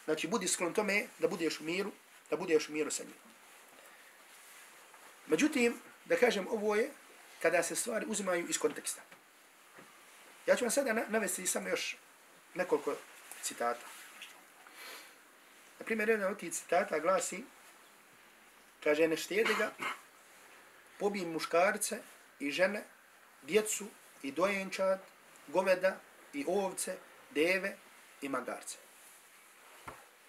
[0.06, 1.92] Znači, budi sklon tome da budeš u miru,
[2.30, 3.16] da budeš u miru sa njim.
[5.28, 6.92] Međutim, da kažem, ovo je
[7.46, 9.02] kada se stvari uzimaju iz konteksta.
[10.48, 11.98] Ja ću vam sada navesti samo još
[12.56, 12.96] nekoliko
[13.42, 13.86] citata.
[15.80, 17.44] Na primjer, jedan od tih citata glasi,
[18.84, 19.72] kaže, ne štijede ga,
[21.00, 22.00] pobij muškarce
[22.40, 22.84] i žene,
[23.42, 23.86] djecu
[24.24, 25.00] i dojenčad,
[25.48, 26.00] goveda
[26.34, 26.98] i ovce,
[27.30, 27.78] deve
[28.22, 28.78] i magarce.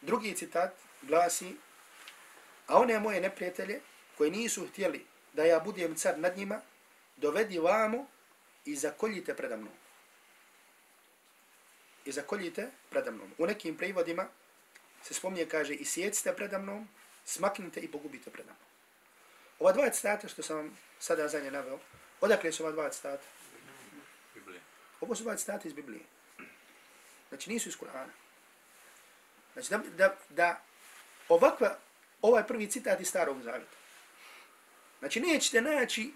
[0.00, 1.56] Drugi citat glasi,
[2.66, 3.80] a one moje neprijatelje
[4.18, 6.60] koji nisu htjeli da ja budem car nad njima,
[7.16, 8.06] dovedi vamo
[8.64, 9.72] i zakoljite predamnom.
[12.04, 13.34] I zakoljite predamnom.
[13.38, 14.28] U nekim prevodima
[15.02, 16.88] se spomnije, kaže, i sjecite predamnom,
[17.24, 18.66] smaknite i pogubite predamnom.
[19.58, 21.78] Ova dva citata što sam sada za nje naveo,
[22.20, 23.24] odakle su ova dva citata?
[25.00, 26.04] Ovo su dva citata iz Biblije.
[27.28, 28.12] Znači nisu iz Kur'ana.
[29.52, 30.60] Znači da, da, da
[31.28, 31.78] ovakva,
[32.22, 33.76] ovaj prvi citat iz starog zavjeta.
[34.98, 36.12] Znači nećete naći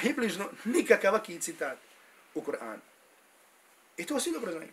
[0.00, 1.78] približno nikakav vaki citat
[2.34, 2.80] u Kur'anu.
[3.96, 4.72] I to svi dobro znaju.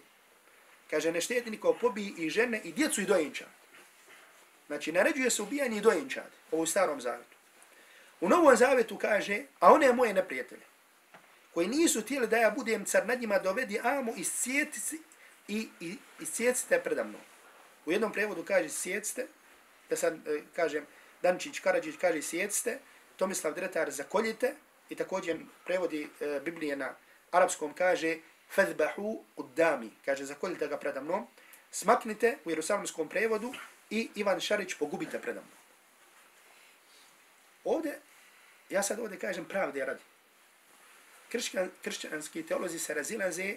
[0.89, 3.47] Kaže, ne šteti niko pobiji i žene i djecu i dojenčad.
[4.67, 7.35] Znači, naređuje se ubijanje i dojenčad u starom zavetu.
[8.21, 10.65] U novom zavetu kaže, a one moje neprijatelje,
[11.53, 14.99] koji nisu tijeli da ja budem car nad njima, dovedi amu i sjetici,
[15.47, 17.17] i, i, i sjetite predamno.
[17.85, 19.27] U jednom prevodu kaže sjetite,
[19.89, 20.85] da sad e, kažem,
[21.21, 22.79] Dančić Karadžić kaže sjetite,
[23.15, 24.55] Tomislav Dretar zakoljite,
[24.89, 26.95] i također prevodi e, Biblije na
[27.31, 28.17] arapskom kaže
[28.49, 31.27] fadbahu uddami, Kaže, zakoljite ga predamnom.
[31.71, 33.53] Smaknite u jerusalimskom prevodu
[33.89, 35.57] i Ivan Šarić pogubite predamnom.
[37.63, 37.99] Ovde,
[38.69, 40.01] ja sad ovde kažem pravde radi.
[41.31, 43.55] Kršćan, kršćanski teolozi se razilaze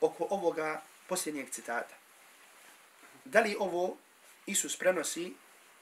[0.00, 1.94] oko ovoga posljednjeg citata.
[3.24, 3.96] Da li ovo
[4.46, 5.34] Isus prenosi,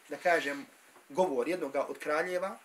[0.09, 0.67] da kažem,
[1.09, 2.59] govor jednoga od kraljeva,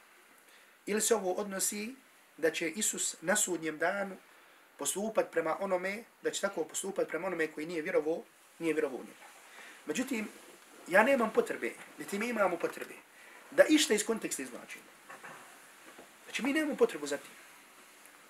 [0.86, 1.96] ili se ovo odnosi
[2.38, 4.18] da će Isus na sudnjem danu
[4.78, 8.24] postupat prema onome, da će tako postupat prema onome koji nije vjerovo,
[8.60, 9.26] nije vjerovo u njega.
[9.86, 10.28] Međutim,
[10.88, 12.94] ja nemam potrebe, niti mi imamo potrebe,
[13.52, 14.84] da išta iz konteksta izvlačimo.
[16.24, 17.36] Znači, mi nemamo potrebu za tim.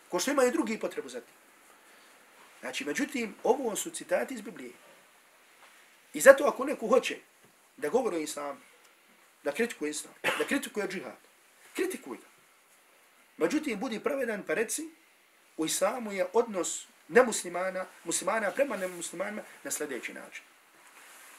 [0.10, 1.36] Ko što imaju drugi potrebu za tim.
[2.60, 4.74] Znači, međutim, ovo su citati iz Biblije.
[6.14, 7.18] I zato ako neko hoće
[7.78, 8.60] da govori o islamu,
[9.44, 11.18] da kritikuje islam, da kritikuje džihad,
[11.76, 12.31] kritikuj ga.
[13.42, 14.90] Međutim, budi pravedan pa reci,
[15.58, 20.44] u islamu je odnos nemuslimana, muslimana prema nemuslimanima na sljedeći način.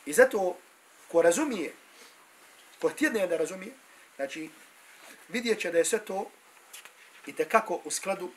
[0.06, 0.56] I zato,
[1.08, 1.72] ko razumije,
[2.80, 3.72] ko htjedne da razumije,
[4.16, 4.50] znači,
[5.28, 6.30] vidjet će da je sve to
[7.26, 8.30] i tekako u skladu,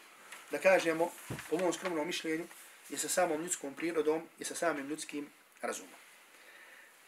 [0.51, 1.12] da kažemo,
[1.49, 2.47] po mom skromnom mišljenju,
[2.89, 5.30] i sa samom ljudskom prirodom i sa samim ljudskim
[5.62, 5.99] razumom.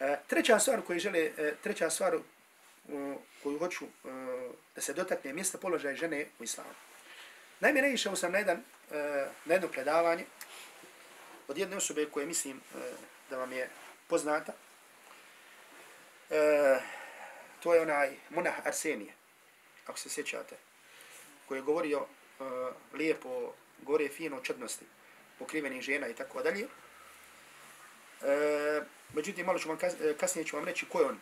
[0.00, 2.18] E, treća stvar koju žele, e, treća stvar
[3.42, 3.88] koju hoću e,
[4.74, 6.70] da se dotakne mjesta položaja žene u islamu.
[7.60, 10.24] Naime, ne išao sam na, jedan, e, na jedno predavanje
[11.48, 12.78] od jedne osobe koje mislim e,
[13.30, 13.68] da vam je
[14.08, 14.52] poznata.
[17.60, 19.12] To je onaj monah Arsenije,
[19.86, 20.56] ako se sjećate,
[21.46, 22.44] koji je govorio e,
[22.92, 24.84] lijepo, govori fino o čednosti
[25.38, 26.66] pokrivenih žena i tako dalje.
[29.12, 29.78] Međutim, malo ću vam
[30.20, 31.18] kasnije ću vam reći ko je on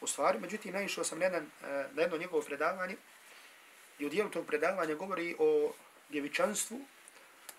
[0.00, 0.38] u stvari.
[0.38, 2.96] Međutim, naišao sam na, jedan, e, na jedno njegovo predavanje
[3.98, 5.72] i u dijelu tog predavanja govori o
[6.08, 6.80] djevičanstvu,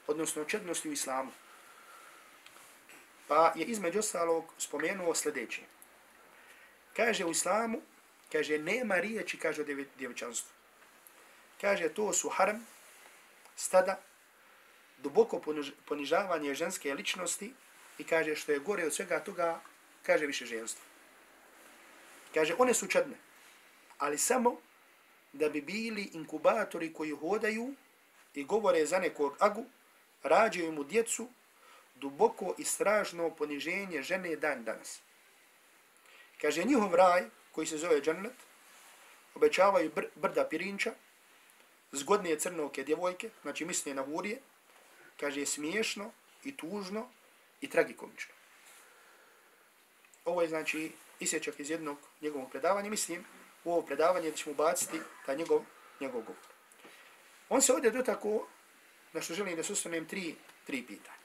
[0.08, 1.32] odnosno čednosti u islamu.
[3.28, 5.62] Pa je između ostalog spomenuo sljedeće.
[6.96, 7.82] Kaže u islamu,
[8.32, 9.66] kaže, nema riječi, kaže o
[9.98, 10.52] djevičanstvu.
[11.62, 12.68] Kaže, to su haram,
[13.56, 14.00] stada,
[14.98, 15.42] duboko
[15.86, 17.54] ponižavanje ženske ličnosti
[17.98, 19.60] i kaže što je gore od svega toga,
[20.04, 20.87] kaže više ženstvo.
[22.38, 23.18] Kaže, one su čedne,
[23.98, 24.62] ali samo
[25.34, 27.74] da bi bili inkubatori koji hodaju
[28.34, 29.66] i govore za nekog agu,
[30.24, 31.28] rađaju mu djecu,
[31.96, 35.02] duboko i stražno poniženje žene dan danas.
[36.42, 38.38] Kaže, njihov raj, koji se zove džennet,
[39.36, 40.94] obećavaju br brda pirinča,
[41.92, 44.42] zgodnije crnoke djevojke, znači misli na hurije,
[45.20, 46.12] kaže, smiješno
[46.44, 47.10] i tužno
[47.62, 48.34] i tragikomično.
[50.26, 52.90] Ovo je, znači, isječak iz jednog njegovog predavanja.
[52.90, 53.26] Mislim,
[53.64, 55.62] u ovo predavanje da ćemo baciti ta njegov,
[56.00, 56.42] njegov govor.
[57.50, 58.48] On se ovdje dotako,
[59.14, 61.18] na što želim da sustanem, tri, tri pitanja.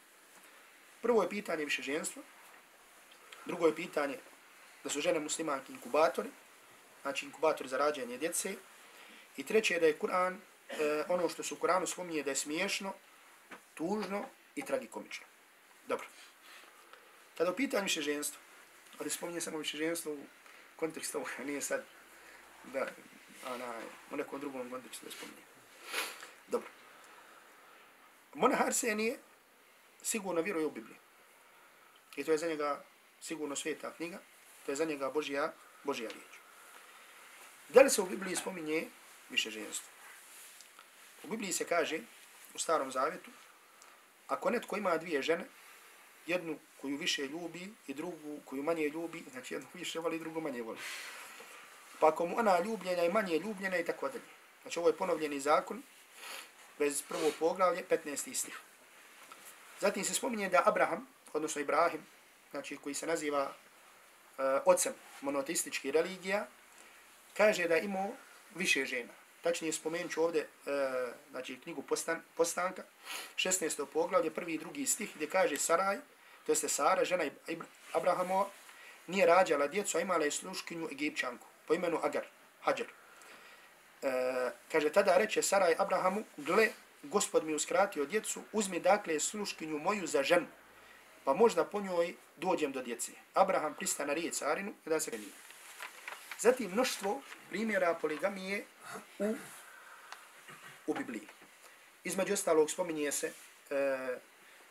[1.02, 2.22] Prvo je pitanje više ženstva.
[3.46, 4.18] Drugo je pitanje
[4.84, 6.28] da su žene muslimanke inkubatori,
[7.02, 8.54] znači inkubatori za rađanje djece.
[9.36, 10.36] I treće je da je Kur'an,
[10.68, 12.92] e, ono što su u Kur'anu spominje da je smiješno,
[13.74, 14.24] tužno
[14.54, 15.26] i tragikomično.
[15.88, 16.06] Dobro.
[17.38, 18.40] Kada u pitanju više ženstva,
[18.98, 20.24] ali spominje samo više ženstvo u
[20.76, 21.84] kontekstu ovoga, nije sad
[22.64, 22.86] da,
[23.46, 25.42] ona, u nekom drugom kontekstu da spominje.
[26.48, 26.68] Dobro.
[28.34, 29.18] Mona Harsenije
[30.02, 30.96] sigurno vjeruje u Bibliju.
[32.16, 32.84] I to je za njega
[33.20, 34.18] sigurno sveta knjiga,
[34.66, 35.52] to je za njega Božja,
[35.84, 36.32] Božja riječ.
[37.68, 38.88] Da li se u Bibliji spominje
[39.30, 39.88] više ženstvo?
[41.22, 42.00] U Bibliji se kaže,
[42.54, 43.30] u starom Zavetu,
[44.26, 45.44] ako netko ima dvije žene,
[46.26, 50.40] jednu koju više ljubi i drugu koju manje ljubi, znači jednu više voli i drugu
[50.40, 50.78] manje voli.
[52.00, 54.24] Pa ako mu ona ljubljena i manje ljubljena i tako dalje.
[54.62, 55.82] Znači ovo je ponovljeni zakon,
[56.78, 58.34] bez prvo poglavlje, 15.
[58.34, 58.58] stih.
[59.80, 62.00] Zatim se spominje da Abraham, odnosno Ibrahim,
[62.50, 66.46] znači koji se naziva uh, ocem monoteističkih religija,
[67.36, 68.10] kaže da imao
[68.54, 69.12] više žena.
[69.42, 70.72] Tačnije spomenut ću ovdje uh,
[71.30, 72.82] znači, knjigu postan, Postanka,
[73.36, 73.86] 16.
[73.86, 75.98] poglavlje, prvi i drugi stih, gdje kaže Saraj,
[76.46, 77.24] to jeste Sara, žena
[77.92, 78.50] Abrahamo,
[79.06, 82.24] nije rađala djecu, a imala je sluškinju Egipćanku, po imenu Agar,
[82.62, 82.88] Hajar.
[84.02, 86.68] E, kaže, tada reče Saraj Abrahamu, gle,
[87.02, 90.46] gospod mi uskratio djecu, uzmi dakle sluškinju moju za ženu,
[91.24, 93.12] pa možda po njoj dođem do djece.
[93.34, 95.32] Abraham prista na riječ Sarinu da se nije.
[96.38, 98.64] Zatim mnoštvo primjera poligamije
[99.18, 99.34] u,
[100.86, 101.28] u Bibliji.
[102.04, 103.32] Između ostalog spominje se e,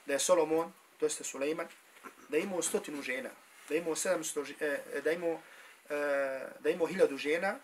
[0.05, 1.67] da je Solomon to jeste Sulejman,
[2.29, 3.29] da je imao stotinu žena,
[3.69, 5.41] da je imao 700, eh, e, da je imao,
[5.89, 7.55] eh, da je imao hiljadu žena,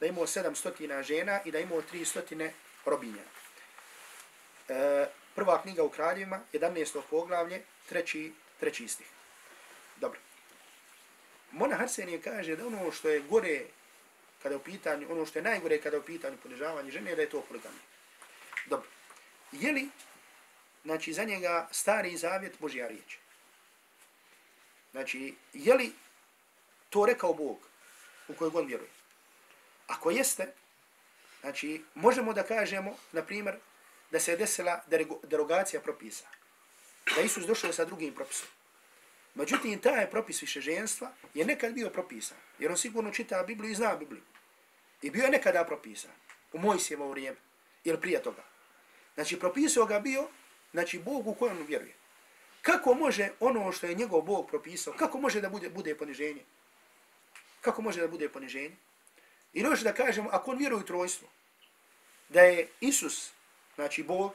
[0.00, 2.52] da je imao sedamstotina žena i da je imao tri stotine
[2.84, 3.22] robinja.
[4.68, 7.02] Eh, Prva knjiga u kraljevima, 11.
[7.10, 9.06] poglavlje, treći, treći stih.
[9.96, 10.20] Dobro.
[11.52, 13.60] Mona Harsenije kaže da ono što je gore
[14.42, 17.22] kada je u pitanju, ono što je najgore kada je u pitanju ponižavanje žene, da
[17.22, 17.82] je to poligamija.
[18.66, 18.88] Dobro.
[19.52, 19.88] Je li,
[20.88, 23.16] znači, za njega stari zavjet Božja riječ?
[24.92, 25.92] Znači, je li
[26.90, 27.58] to rekao Bog
[28.28, 28.90] u kojeg on vjeruje?
[29.86, 30.52] Ako jeste,
[31.40, 33.56] znači, možemo da kažemo, na primjer,
[34.10, 34.80] da se je desila
[35.22, 36.24] derogacija propisa.
[37.16, 38.48] Da Isus došao sa drugim propisom.
[39.34, 42.38] Međutim, taj propis više ženstva je nekad bio propisan.
[42.58, 44.22] Jer on sigurno čita Bibliju i zna Bibliju.
[45.02, 46.10] I bio je nekada propisan.
[46.52, 47.36] U Mojsijevo vrijeme.
[47.84, 48.42] Ili prije toga.
[49.14, 50.28] Znači, propisao ga bio,
[50.72, 51.94] znači, Bog u kojem vjeruje.
[52.62, 56.44] Kako može ono što je njegov Bog propisao, kako može da bude, bude poniženje?
[57.60, 58.76] Kako može da bude poniženje?
[59.52, 61.28] I ono još da kažemo, ako on vjeruje u trojstvo,
[62.28, 63.32] da je Isus,
[63.74, 64.32] znači Bog,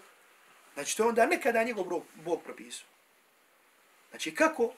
[0.73, 2.87] znači to je onda nekada njegov Bog, Bog propisao.
[4.09, 4.73] Znači kako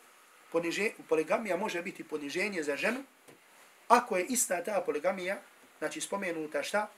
[0.51, 3.03] poniže, poligamija može biti poniženje za ženu,
[3.87, 5.41] ako je ista ta poligamija,
[5.79, 6.89] znači spomenuta šta?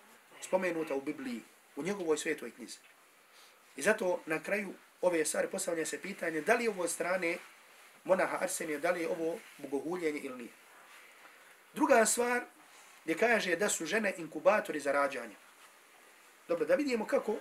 [0.42, 1.42] Spomenuta u Bibliji,
[1.76, 2.78] u njegovoj svetoj knjizi.
[3.78, 7.38] I zato na kraju ove stvari postavlja se pitanje da li je ovo od strane
[8.04, 10.52] monaha Arsenija, da li je ovo bogohuljenje ili nije.
[11.74, 12.42] Druga stvar
[13.04, 15.36] gdje kaže da su žene inkubatori za rađanje.
[16.48, 17.40] Dobro, da vidimo kako uh,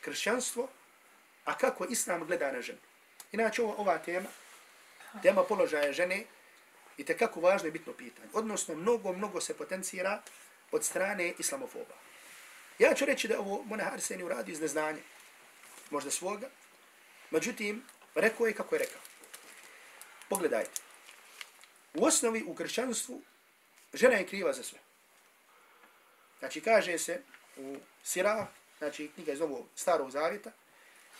[0.00, 0.68] kršćanstvo,
[1.44, 2.78] a kako islam gleda na žene.
[3.32, 4.28] Inače, ova tema,
[5.22, 6.24] tema položaja žene,
[7.00, 8.28] i tekako važno i bitno pitanje.
[8.32, 10.22] Odnosno, mnogo, mnogo se potencira
[10.72, 11.94] od strane islamofoba.
[12.80, 15.02] Ja ću reći da ovo Mona Arseni uradi iz neznanja,
[15.90, 16.48] možda svoga,
[17.30, 19.00] međutim, rekao je kako je rekao.
[20.28, 20.80] Pogledajte.
[21.94, 23.22] U osnovi, u kršćanstvu,
[23.94, 24.78] žena je kriva za sve.
[26.38, 27.22] Znači, kaže se
[27.56, 30.52] u Sirah, znači knjiga iz ovog starog zavjeta,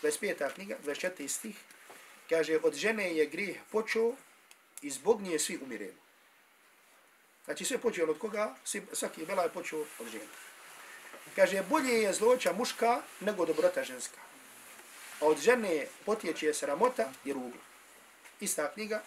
[0.03, 0.53] 25.
[0.53, 1.27] knjiga, 24.
[1.27, 1.55] stih,
[2.29, 4.15] kaže, od žene je grijeh počeo
[4.81, 6.01] i zbog nje svi umiremo.
[7.45, 8.55] Znači sve počelo od koga?
[8.63, 10.50] Svi, svaki bela je počeo od žene.
[11.35, 14.17] Kaže, bolje je zloća muška nego dobrota ženska.
[15.21, 17.61] A od žene potječe sramota i ruglo.
[18.39, 19.03] Ista knjiga,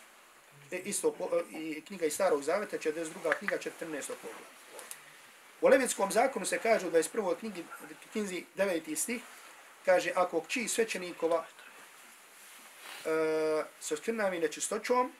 [0.70, 3.38] e, isto, po, e, i knjiga iz starog zaveta, 42.
[3.38, 3.70] knjiga, 14.
[4.22, 4.54] pogleda.
[5.60, 7.36] U Levitskom zakonu se kaže u 21.
[7.38, 7.64] knjigi,
[8.12, 8.96] knjizi 9.
[8.96, 9.22] stih,
[9.84, 11.38] kaže, ako kći svećenikova
[13.04, 15.12] uh, sa skrnavim nečistoćom,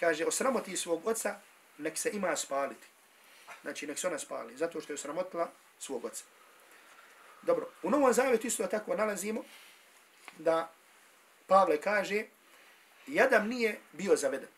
[0.00, 1.40] kaže, osramoti svog oca,
[1.78, 2.91] nek se ima spaliti.
[3.62, 6.24] Znači, nek se ona spali, zato što je sramotila svog oca.
[7.42, 9.44] Dobro, u Novom Zavetu isto tako nalazimo
[10.38, 10.72] da
[11.46, 12.24] Pavle kaže,
[13.06, 14.48] Jadam nije bio zaveden,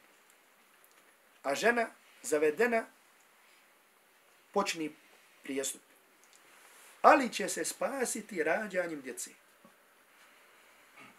[1.43, 1.87] a žena
[2.23, 2.87] zavedena
[4.53, 4.95] počni
[5.43, 5.83] prijestup.
[7.03, 9.31] Ali će se spasiti rađanjem djece.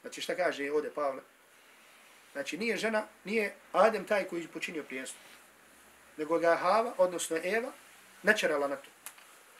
[0.02, 1.22] Znači šta kaže ovdje Pavle?
[2.32, 5.22] Znači nije žena, nije Adem taj koji je počinio prijestup.
[6.17, 7.71] Nego ga Hava, odnosno Eva,
[8.23, 8.89] načerala na to.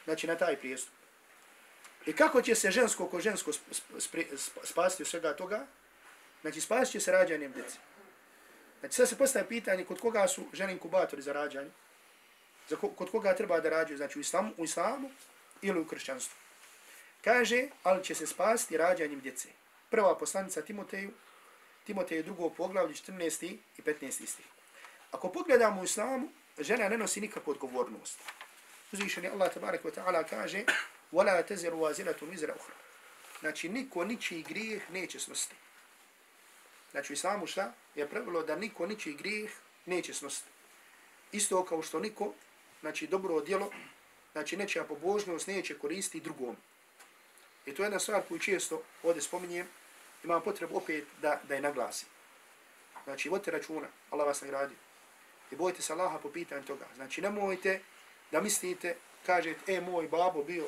[0.06, 0.94] Znači na taj prijestup.
[2.06, 3.52] I kako će se žensko ko žensko
[4.64, 5.66] spasiti od svega toga?
[6.42, 7.78] Znači spasit će se rađanjem djece.
[8.80, 11.70] Znači sad se postaje pitanje kod koga su žene inkubatori za rađanje.
[12.70, 15.10] Za ko, kod koga treba da rađaju, znači u islamu, u islamu
[15.62, 16.36] ili u kršćanstvu.
[17.24, 19.50] Kaže, ali će se spasiti rađanjem djece.
[19.90, 21.12] Prva poslanica Timoteju,
[21.86, 23.58] Timotej drugo poglavlje 14.
[23.78, 24.26] i 15.
[24.26, 24.46] stih.
[25.12, 28.20] Ako pogledamo u islamu, žena ne nosi nikakvu odgovornost.
[28.92, 30.66] Uzvišeni Allah tabarak wa ta'ala kaže
[31.14, 32.74] وَلَا تَزِرُ وَازِرَةٌ وِزِرَ أُخْرَ
[33.40, 35.56] Znači, niko ničiji grijeh neće snosti.
[36.92, 39.52] Znači, u islamu šta je pravilo da niko ničiji grijeh
[39.86, 40.50] neće snosti.
[41.32, 42.34] Isto kao što niko,
[42.82, 43.72] znači, dobro djelo,
[44.32, 46.56] znači, nečija pobožnost neće koristiti drugom.
[47.66, 49.68] I to je jedna stvar koju često ovdje spominjem,
[50.24, 52.08] imam potrebu opet da, da je naglasim.
[53.04, 54.78] Znači, vodite računa, Allah vas nagradio.
[55.52, 56.86] I bojite se Allaha po pitanju toga.
[56.96, 57.82] Znači, nemojte
[58.32, 60.66] da mislite, kažete, e, moj babo bio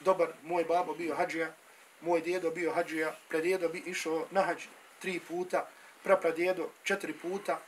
[0.00, 1.54] dobar, moj babo bio hađija,
[2.00, 4.64] moj djedo bio hađija, predjedo bi išao na hađ
[4.98, 5.68] tri puta,
[6.02, 7.60] prapradjedo četiri puta,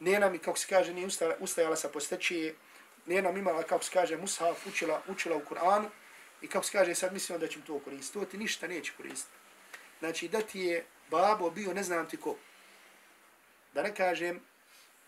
[0.00, 2.54] nena mi, kako se kaže, nije ustajala, ustajala sa postećije,
[3.06, 5.88] nena mi imala, kako se kaže, mushaf, učila, učila u Kur'anu,
[6.42, 8.18] i kako se kaže, sad mislimo da ćemo to koristiti.
[8.18, 9.38] To ti ništa neće koristiti
[9.98, 12.36] znači da ti je babo bio ne znam ti ko.
[13.74, 14.40] Da ne kažem,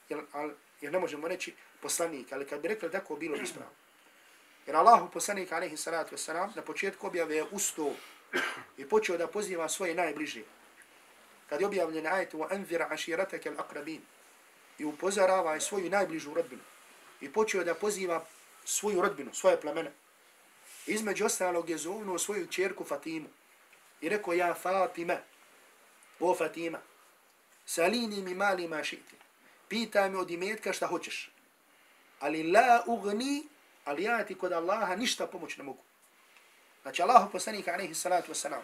[0.08, 0.50] jel, al,
[0.80, 3.70] jer ne možemo reći poslanik, ali kad bi rekli tako bilo bi spravo.
[4.66, 7.92] Jer Allahu poslanik, alaihi salatu wasalam, na početku objave je ustao
[8.76, 10.42] i počeo da poziva svoje najbliže.
[11.48, 14.00] Kad je objavljen ajet u anvira aširatake al-akrabin
[14.78, 16.62] i upozorava svoju najbližu rodbinu
[17.20, 18.24] i počeo da poziva
[18.64, 19.92] svoju rodbinu, svoje plemene.
[20.86, 23.28] Između ostalog je zovnuo svoju čerku Fatimu
[24.00, 25.16] i rekao, ja Fatima,
[26.20, 26.78] o Fatima,
[27.66, 29.16] salini mi mali ma šiti,
[29.70, 31.30] pitaj me od imetka šta hoćeš,
[32.20, 33.46] ali la ugni,
[33.84, 35.82] ali ja ti kod Allaha ništa pomoć ne mogu.
[36.82, 38.62] Znači, Allahu poslanik, alaihi salatu wasalam,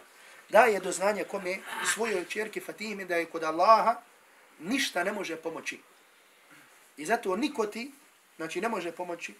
[0.49, 1.59] daje do znanja kome
[1.93, 4.01] svojoj čerki Fatime da je kod Allaha
[4.59, 5.79] ništa ne može pomoći.
[6.97, 7.91] I zato niko ti,
[8.35, 9.33] znači, ne može pomoći.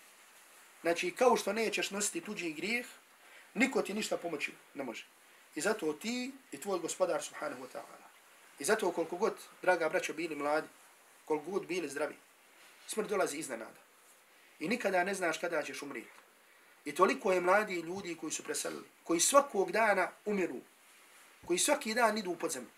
[0.82, 2.86] Znači, kao što nećeš nositi tuđi grijeh,
[3.54, 5.06] niko ti ništa pomoći ne može.
[5.56, 8.08] I zato ti i tvoj gospodar, subhanahu wa ta'ala.
[8.60, 10.68] I zato koliko god, draga braćo, bili mladi,
[11.28, 12.16] koliko god bili zdravi,
[12.88, 13.82] smrt dolazi iznenada.
[14.60, 16.10] I nikada ne znaš kada ćeš umriti.
[16.86, 20.62] I toliko je mladi ljudi koji su preselili, koji svakog dana umiru,
[21.46, 22.70] koji svaki dan idu u podzemlju.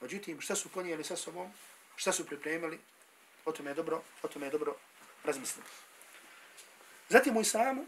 [0.00, 1.52] Međutim, šta su ponijeli sa sobom,
[1.96, 2.80] šta su pripremili,
[3.44, 4.74] o tome je dobro, o tome je dobro
[5.24, 5.68] razmisliti.
[7.08, 7.86] Zatim u islamu,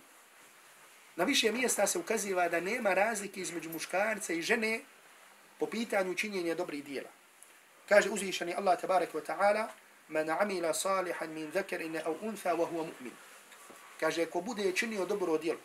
[1.16, 4.80] na više mjesta se ukaziva da nema razlike između muškarca i žene
[5.58, 7.10] po pitanju činjenja dobrih dijela.
[7.88, 9.68] Kaže uzvišeni Allah tabaraka wa ta'ala,
[10.08, 13.12] man amila salihan min zakarina au untha wa huwa mu'min.
[14.00, 15.58] Kaže, ko bude činio dobro djelo,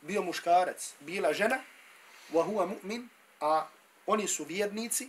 [0.00, 1.58] bio muškarac, bila žena,
[2.32, 3.08] wa huwa mu'min,
[3.40, 3.66] a
[4.06, 5.08] oni su vjernici,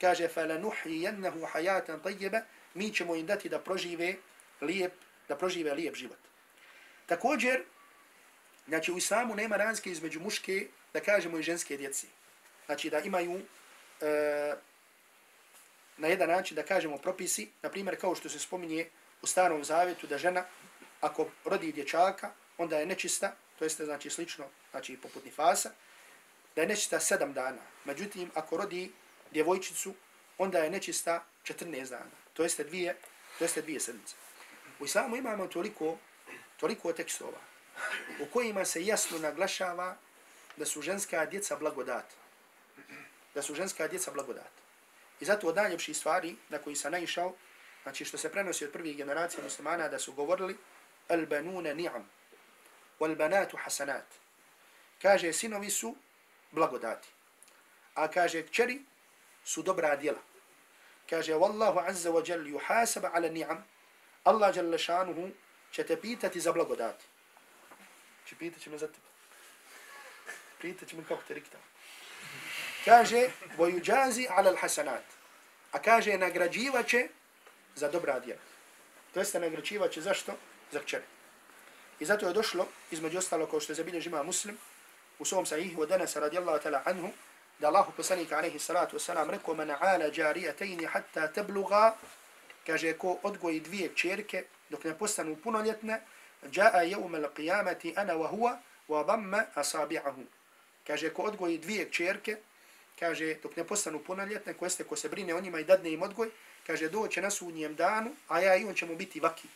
[0.00, 2.40] kaže, fala nuhi jennahu hayatan tajjeba,
[2.74, 4.14] mi ćemo im dati da prožive
[4.60, 4.92] lijep,
[5.28, 6.18] da prožive lijep život.
[7.06, 7.62] Također,
[8.68, 12.06] znači u islamu nema razlike između muške, da kažemo i ženske djeci.
[12.66, 13.40] Znači da imaju
[14.00, 14.54] e,
[15.98, 18.88] na jedan način da kažemo propisi, na primjer kao što se spominje
[19.22, 20.44] u starom zavjetu da žena
[21.00, 25.70] ako rodi dječaka, onda je nečista, to jeste znači slično, znači poput nifasa,
[26.56, 27.62] da je nečista sedam dana.
[27.84, 28.92] Međutim, ako rodi
[29.32, 29.94] djevojčicu,
[30.38, 32.10] onda je nečista 14 dana.
[32.32, 32.96] To jeste dvije,
[33.38, 34.14] to jeste dvije sedmice.
[34.80, 35.98] U islamu imamo toliko,
[36.56, 37.38] toliko tekstova
[38.20, 39.96] u kojima se jasno naglašava
[40.56, 42.04] da su ženska djeca blagodat.
[43.34, 44.50] Da su ženska djeca blagodat.
[45.20, 47.34] I zato od najljepših stvari na koji sam naišao,
[47.82, 50.56] znači što se prenosi od prvih generacija muslimana da su govorili
[51.08, 52.02] al banune ni'am
[53.00, 54.04] wal banatu hasanat.
[55.02, 55.96] Kaže sinovi su
[56.50, 57.08] blagodati.
[57.94, 58.82] A kaže kćeri
[59.44, 60.18] su dobra djela.
[61.10, 63.62] Kaže wallahu azza wa jal yuhasab ala ni'am.
[64.24, 65.30] Allah jalla šanuhu
[65.72, 67.04] će te pitati za blagodati.
[68.26, 69.08] Će pitati će me za tebe.
[70.60, 71.60] Pitati će me kako te riktao.
[72.88, 75.04] Kaže, vojuđazi ala hasanat.
[75.72, 77.08] A kaže, nagrađivaće
[77.76, 78.40] za dobra djela.
[79.14, 80.32] To jeste nagrađivaće zašto?
[80.72, 81.04] Za kćere.
[82.00, 84.58] I zato je došlo, između ostalo, kao što je zabilježi ima muslim,
[85.18, 87.10] u svom sahihu od Anasa radijallahu ta'la anhu,
[87.58, 91.94] da Allahu poslanika alaihi salatu wasalam rekao, man ala jarijatajni hatta tabluga,
[92.66, 96.00] kaže, ko odgoji dvije čerke dok ne postanu punoljetne,
[96.52, 98.58] jaa jeum al qiyamati ana wa huwa
[98.88, 100.24] wa damma asabi'ahu.
[100.86, 102.36] Kaže, ko odgoji dvije čerke,
[102.98, 106.02] kaže, dok ne postanu punoljetne, ko jeste ko se brine o njima i dadne im
[106.02, 106.30] odgoj,
[106.66, 109.48] kaže, doće na sudnjem danu, a ja i on ćemo biti vaki.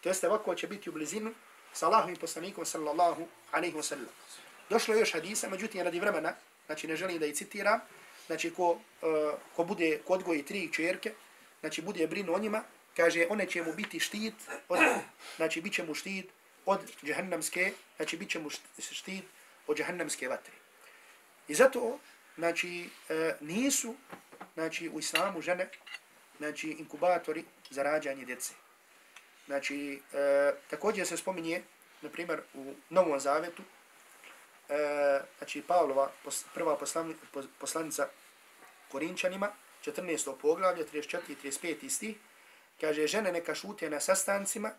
[0.00, 1.34] To jeste vako će biti u blizinu
[1.72, 4.08] sa Allahovim poslanikom sallallahu alaihi wa sallam.
[4.70, 6.34] Došlo je još hadisa, međutim radi vremena,
[6.66, 7.80] znači ne želim da i citiram,
[8.26, 8.78] znači ko, uh,
[9.56, 11.12] ko bude, ko odgoji tri čerke,
[11.60, 12.62] znači bude brinu o njima,
[12.96, 14.34] kaže one će mu biti štit,
[14.68, 14.78] od,
[15.36, 16.26] znači bit će mu štit
[16.66, 19.24] od džahannamske, znači bit će mu štit
[19.66, 20.52] od džahannamske vatre.
[21.48, 21.98] I zato,
[22.38, 23.94] znači, e, nisu,
[24.54, 25.68] znači, u islamu žene,
[26.38, 28.52] znači, inkubatori za rađanje djece.
[29.46, 31.62] Znači, e, također se spominje,
[32.02, 33.62] na primjer, u Novom Zavetu,
[34.68, 37.14] e, znači, Pavlova, pos, prva poslan,
[37.58, 38.08] poslanica
[38.90, 39.50] Korinčanima,
[39.84, 40.34] 14.
[40.40, 41.18] poglavlje, 34.
[41.28, 41.88] i 35.
[41.88, 42.16] stih,
[42.80, 44.70] kaže, žene neka šute na sastancima,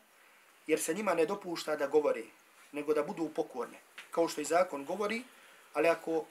[0.67, 2.23] jer se njima ne dopušta da govore,
[2.71, 3.79] nego da budu pokorne.
[4.11, 5.23] Kao što i zakon govori,
[5.73, 6.25] ali ako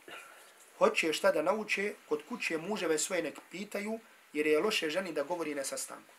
[0.79, 4.01] hoće šta da nauče, kod kuće muževe svoje nek pitaju,
[4.33, 6.15] jer je loše ženi da govori na sastanku.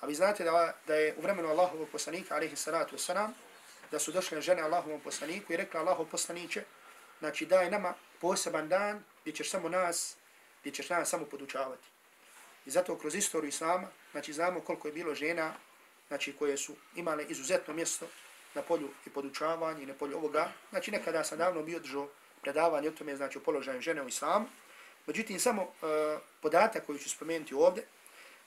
[0.00, 3.32] A vi znate da, da je u vremenu Allahovog poslanika, alaihi salatu wasalam,
[3.90, 6.64] da su došle žene Allahovom poslaniku i rekla Allahov poslaniće,
[7.18, 10.16] znači daj nama poseban dan gdje ćeš samo nas,
[10.60, 11.88] gdje ćeš nas samo podučavati.
[12.66, 15.54] I zato kroz istoriju Islama, znači znamo koliko je bilo žena,
[16.08, 18.06] znači koje su imale izuzetno mjesto
[18.54, 20.52] na polju i podučavanja i na polju ovoga.
[20.70, 22.08] Znači nekada sam davno bio držao
[22.42, 24.46] predavanje o tome, znači o položaju žene u Islamu.
[25.06, 25.70] Međutim, samo uh,
[26.42, 27.84] podatak koji ću spomenuti ovdje,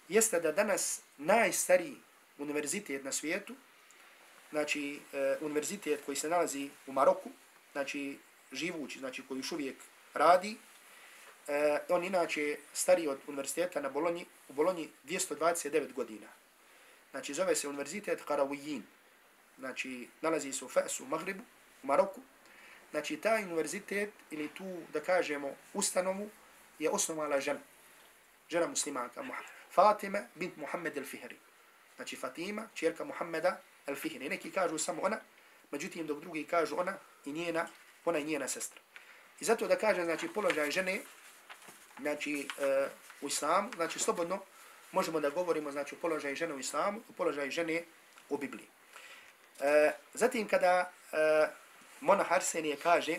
[0.10, 1.98] jeste da danas najstariji
[2.38, 3.56] univerzitet na svijetu,
[4.52, 7.30] znači e, univerzitet koji se nalazi u Maroku,
[7.72, 8.18] znači
[8.52, 9.76] živući, znači koji još uvijek
[10.14, 10.58] radi,
[11.48, 16.28] e, on inače stariji od univerziteta na Bolonji, u Bolonji 229 godina.
[17.12, 18.82] Znači zove se univerzitet Karawiyyin,
[19.60, 21.44] znači nalazi se u Fesu, u Magribu,
[21.84, 22.22] u Maroku,
[22.94, 26.30] znači taj univerzitet ili tu, da kažemo, ustanovu
[26.80, 27.60] je osnovala žena.
[28.50, 29.24] Žena muslimanka,
[29.72, 31.36] Fatima bint Muhammed al-Fihri.
[31.96, 34.30] Znači Fatima, čerka Muhammeda al-Fihri.
[34.30, 35.18] Neki kažu samo ona,
[35.72, 37.68] međutim dok drugi kažu ona i njena,
[38.06, 38.82] ona i njena sestra.
[39.40, 41.00] I zato da kažem, znači, položaj žene,
[42.00, 42.92] znači, uh,
[43.22, 44.40] u islamu, znači, slobodno
[44.92, 47.84] možemo da govorimo, znači, o položaju žene u islamu, o položaju žene
[48.30, 48.68] u Bibliji.
[49.60, 49.66] Uh,
[50.14, 51.63] zatim, kada uh,
[52.04, 53.18] Mona Harsenije kaže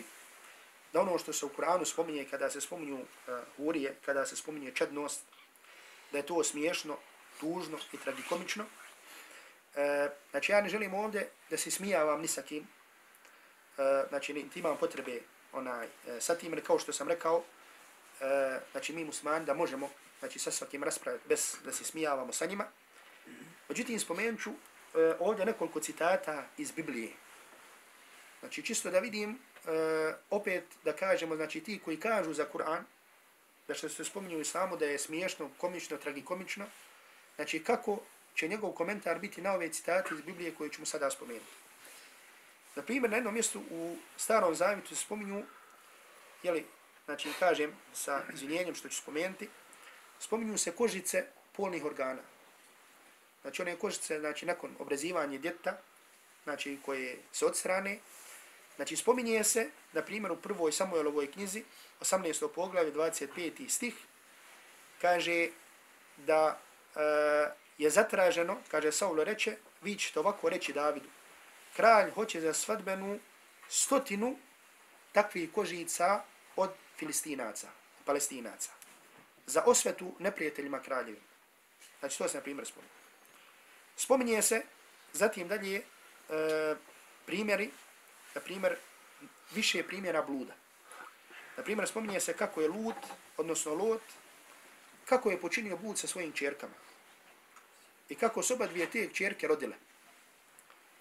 [0.93, 4.71] da ono što se u Kur'anu spominje, kada se spominju uh, hurije, kada se spominje
[4.71, 5.21] čednost,
[6.11, 6.97] da je to smiješno,
[7.39, 8.65] tužno i tragikomično.
[9.75, 12.67] E, znači, ja ne želim ovdje da se smijavam ni sa kim.
[13.77, 15.19] e, znači, ne, imam potrebe
[15.53, 17.43] onaj, e, sa tim, kao što sam rekao,
[18.21, 22.45] e, znači, mi muslimani da možemo znači, sa svakim raspraviti bez da se smijavamo sa
[22.45, 22.65] njima.
[23.69, 27.11] Međutim, spomenut ću e, ovdje nekoliko citata iz Biblije.
[28.45, 29.69] Znači, čisto da vidim, uh,
[30.29, 32.83] opet da kažemo, znači, ti koji kažu za Kur'an,
[33.67, 36.65] da što se spominju samo islamu da je smiješno, komično, tragikomično,
[37.35, 37.99] znači, kako
[38.35, 41.55] će njegov komentar biti na ove citate iz Biblije koje ćemo sada spomenuti.
[42.75, 45.43] Na primjer, na jednom mjestu u starom zavitu se spominju,
[46.43, 46.65] jeli,
[47.05, 49.49] znači, kažem sa izvinjenjem što ću spomenuti,
[50.19, 52.21] spominju se kožice polnih organa.
[53.41, 55.77] Znači, one kožice, znači, nakon obrezivanja djeta,
[56.43, 57.99] znači, koje se odstrane,
[58.75, 61.63] Znači, spominje se, na primjer, u prvoj Samuelovoj knjizi,
[62.01, 62.47] 18.
[62.55, 63.69] poglavlje, 25.
[63.69, 63.95] stih,
[65.01, 65.49] kaže
[66.17, 66.59] da
[66.95, 67.01] e,
[67.77, 71.09] je zatraženo, kaže Saulo reče, vi ćete ovako reći Davidu,
[71.75, 73.19] kralj hoće za svadbenu
[73.69, 74.37] stotinu
[75.11, 76.23] takvih kožica
[76.55, 77.67] od filistinaca,
[78.05, 78.71] palestinaca,
[79.45, 81.19] za osvetu neprijateljima kraljevi.
[81.99, 82.91] Znači, to se na primjer spominje.
[83.95, 84.61] Spominje se,
[85.13, 86.75] zatim dalje, e,
[87.25, 87.71] primjeri
[88.35, 88.75] na primjer,
[89.51, 90.53] više primjera bluda.
[91.57, 92.95] Na primjer, spominje se kako je Lut,
[93.37, 94.01] odnosno Lot,
[95.05, 96.73] kako je počinio blud sa svojim čerkama.
[98.09, 99.75] I kako su oba dvije te čerke rodile.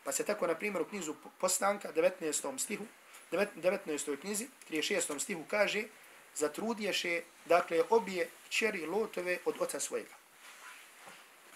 [0.05, 2.59] Pa se tako, na primjer, u knjizu Postanka, 19.
[2.59, 2.85] stihu,
[3.33, 4.21] 19.
[4.21, 5.19] knjizi, 36.
[5.19, 5.85] stihu kaže,
[6.35, 10.15] zatrudješe, dakle, obje čeri Lotove od oca svojega.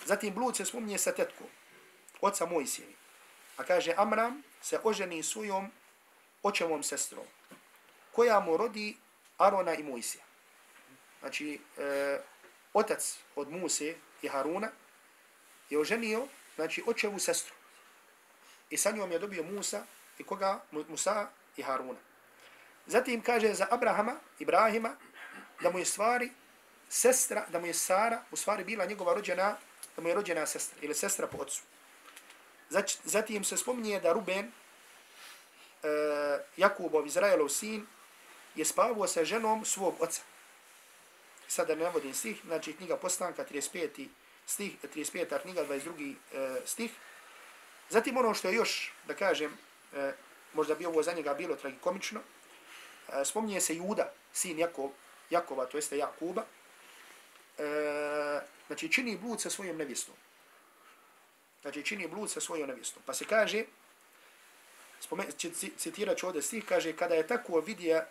[0.04, 1.46] Zatim blud se spominje sa tetkom,
[2.20, 2.94] oca Mojsijevi.
[3.56, 5.70] A kaže, Amram, se oženi svojom
[6.42, 7.24] očevom sestrom,
[8.12, 8.96] koja mu rodi
[9.38, 10.24] Arona i Mojsija.
[11.20, 12.18] Znači, e,
[12.72, 14.70] otac od Muse i Haruna
[15.70, 17.54] je oženio, znači, očevu sestru.
[18.70, 19.84] I sa njom je dobio Musa
[20.18, 20.60] i koga?
[20.70, 21.98] Musa i Haruna.
[22.86, 24.96] Zatim kaže za Abrahama, Ibrahima,
[25.62, 26.30] da mu je stvari
[26.88, 29.56] sestra, da mu je Sara, u stvari bila njegova rođena,
[29.96, 31.62] da mu je rođena sestra, ili sestra po ocu.
[33.04, 37.86] Zatim se spominje da Ruben, uh, Jakubov, Izraelov sin,
[38.54, 40.22] je spavao sa ženom svog oca.
[41.48, 44.08] Sada ne navodim stih, znači knjiga Postanka, 35.
[44.46, 45.42] stih, 35.
[45.42, 46.14] knjiga, 22.
[46.34, 46.90] E, stih.
[47.90, 49.58] Zatim ono što je još, da kažem,
[49.94, 50.12] e,
[50.52, 54.90] možda bi ovo za njega bilo tragikomično, uh, spominje se Juda, sin Jakov,
[55.30, 57.64] Jakova, to jeste Jakuba, uh,
[58.66, 60.14] znači čini blud sa svojom nevjestom
[61.68, 63.02] znači čini blud sa svojom nevjestom.
[63.06, 63.64] Pa se kaže,
[65.76, 68.06] citirat ću ovdje stih, kaže, kada je tako vidje,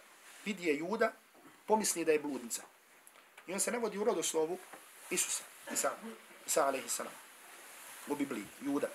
[0.46, 1.14] vidje juda,
[1.66, 2.64] pomisli da je bludnica.
[3.48, 4.60] I on se navodi u rodoslovu
[5.10, 5.44] Isusa,
[5.74, 5.92] Isa,
[6.46, 7.14] Isa alaihi salam,
[8.08, 8.88] u Bibliji, juda.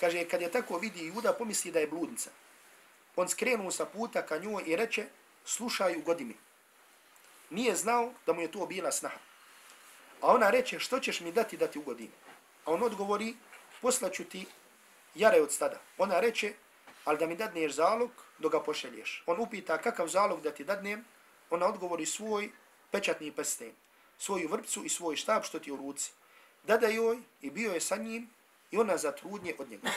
[0.00, 2.30] Kaže, kad je tako vidi juda, pomisli da je bludnica.
[3.16, 5.06] On skrenu sa puta ka njoj i reče,
[5.44, 6.34] slušaj, u godini.
[7.50, 9.18] Nije znao da mu je to bila snaha.
[10.20, 12.10] A ona reče, što ćeš mi dati da ti ugodim?
[12.64, 13.34] A on odgovori,
[13.84, 14.46] poslaću ti
[15.14, 15.80] jare od stada.
[15.98, 16.52] Ona reče,
[17.04, 19.22] ali da mi dadneš zalog, dok ga pošelješ.
[19.26, 21.04] On upita kakav zalog da ti dadnem,
[21.50, 22.48] ona odgovori svoj
[22.90, 23.72] pečatni prsten,
[24.18, 26.12] svoju vrpcu i svoj štab što ti u ruci.
[26.62, 28.30] Dada joj i bio je sa njim
[28.70, 29.90] i ona zatrudnje od njega.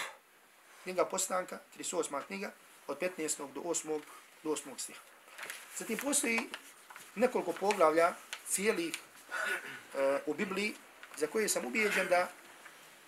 [0.83, 2.21] Knjiga postanka, 38.
[2.27, 2.51] knjiga,
[2.87, 3.53] od 15.
[3.53, 4.01] do 8.
[4.43, 4.77] do 8.
[4.77, 4.99] stiha.
[5.77, 6.39] Zatim postoji
[7.15, 8.13] nekoliko poglavlja
[8.47, 10.75] cijelih e, u Bibliji
[11.17, 12.27] za koje sam ubijeđen da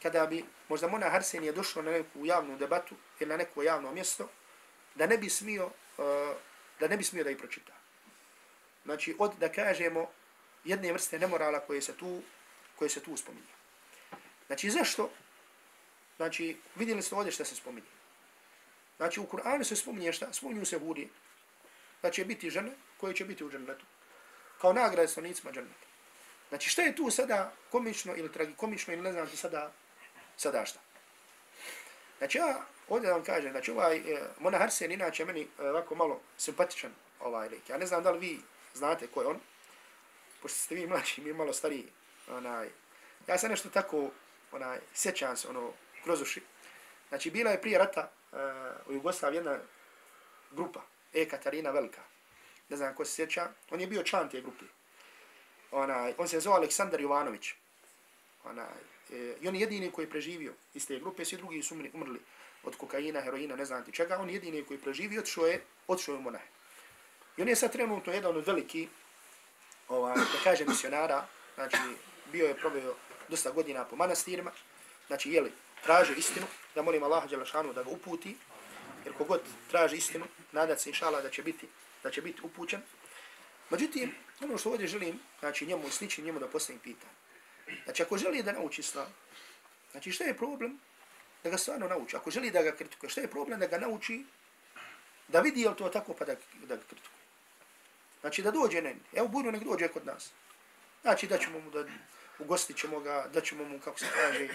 [0.01, 3.91] kada bi možda Mona Harsen je došao na neku javnu debatu ili na neko javno
[3.91, 4.29] mjesto,
[4.95, 6.05] da ne bi smio, uh,
[6.79, 7.73] da ne bi smio da ih pročita.
[8.85, 10.09] Znači, od, da kažemo,
[10.63, 12.21] jedne vrste nemorala koje se tu,
[12.75, 13.53] koje se tu spominje.
[14.47, 15.09] Znači, zašto?
[16.17, 17.87] Znači, vidjeli ste ovdje šta se spominje.
[18.97, 20.33] Znači, u Kur'anu se spominje šta?
[20.33, 21.07] Spominju se hurije.
[21.07, 21.11] Da
[22.01, 23.85] znači, će biti žene koje će biti u džennetu.
[24.61, 25.87] Kao nagrade stanicima dženneta.
[26.49, 29.71] Znači, šta je tu sada komično ili tragikomično ili ne znam ti sada
[30.39, 30.79] sada šta.
[32.17, 35.95] Znači ja ovdje da vam kažem, znači ovaj, e, Mona Harsen inače meni e, ovako
[35.95, 37.69] malo simpatičan ovaj lik.
[37.69, 38.39] Ja ne znam da li vi
[38.73, 39.39] znate ko je on,
[40.41, 41.87] pošto ste vi mlađi, mi malo stariji.
[42.29, 42.69] Onaj,
[43.27, 44.11] ja sam nešto tako,
[44.51, 45.71] onaj, sjećam se, ono,
[46.03, 46.41] kroz uši.
[47.09, 48.35] Znači, bila je prije rata e,
[48.87, 49.59] u Jugoslavi jedna
[50.51, 50.81] grupa,
[51.13, 51.25] E.
[51.29, 52.01] Katarina Velika.
[52.69, 53.49] Ne znam ko se sjeća.
[53.71, 54.65] On je bio član te grupe.
[55.71, 57.53] Onaj, on se zove Aleksandar Jovanović
[58.49, 58.67] ona,
[59.13, 62.19] e, I on je jedini koji je preživio iz te grupe, svi drugi su umrli
[62.63, 64.17] od kokaina, heroina, ne znam ti čega.
[64.17, 66.47] On jedini koji je preživio, odšao je, odšao je u monahe.
[67.37, 68.87] I on je sad trenutno jedan od veliki,
[69.87, 71.27] ovaj, da kaže, misionara.
[71.55, 71.77] Znači,
[72.31, 72.95] bio je proveo
[73.29, 74.51] dosta godina po manastirima.
[75.07, 75.51] Znači, jeli,
[75.83, 76.45] traže istinu,
[76.75, 78.35] da molim Allaha Đelešanu da ga uputi,
[79.05, 79.41] jer kogod
[79.71, 81.67] traži istinu, nadat se inšala da će biti,
[82.03, 82.81] da će biti upućen.
[83.69, 87.13] Međutim, ono što ovdje želim, znači njemu i sličnim njemu da postavim pitanje.
[87.83, 89.13] Znači, ako želi da nauči islam,
[89.91, 90.79] znači što je problem
[91.43, 92.15] da ga stvarno nauči?
[92.15, 94.25] Ako želi da ga kritikuje, što je problem da ga nauči
[95.27, 97.19] da vidi je to tako pa da, da ga kritikuje?
[98.21, 100.31] Znači, da dođe ne, evo budu nek dođe kod nas.
[101.01, 101.85] Znači, da ćemo mu da
[102.39, 104.47] ugostit ćemo ga, da ćemo mu, kako se kaže,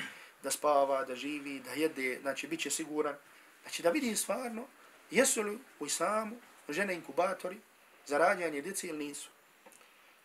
[0.42, 3.16] da spava, da živi, da jede, znači, bit će siguran.
[3.62, 4.66] Znači, da vidi stvarno,
[5.10, 6.36] jesu li u islamu
[6.68, 7.60] žene inkubatori
[8.06, 9.30] za rađanje djece ili nisu.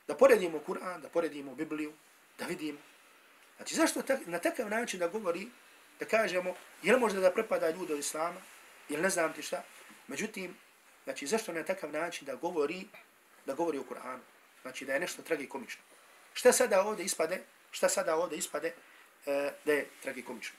[0.08, 1.94] Da poredimo Kur'an, da poredimo Bibliju,
[2.40, 2.78] da vidim.
[3.58, 5.48] Znači, zašto tak, na takav način da govori,
[6.00, 8.42] da kažemo, jel možda da prepada ljudi od islama,
[8.90, 9.64] ili ne znam ti šta.
[10.08, 10.58] Međutim,
[11.04, 12.88] znači, zašto na takav način da govori,
[13.46, 14.20] da govori o Kur'anu.
[14.62, 15.82] Znači, da je nešto tragikomično.
[16.34, 18.74] Šta sada ovdje ispade, šta sada ovdje ispade,
[19.26, 20.56] e, da je tragikomično.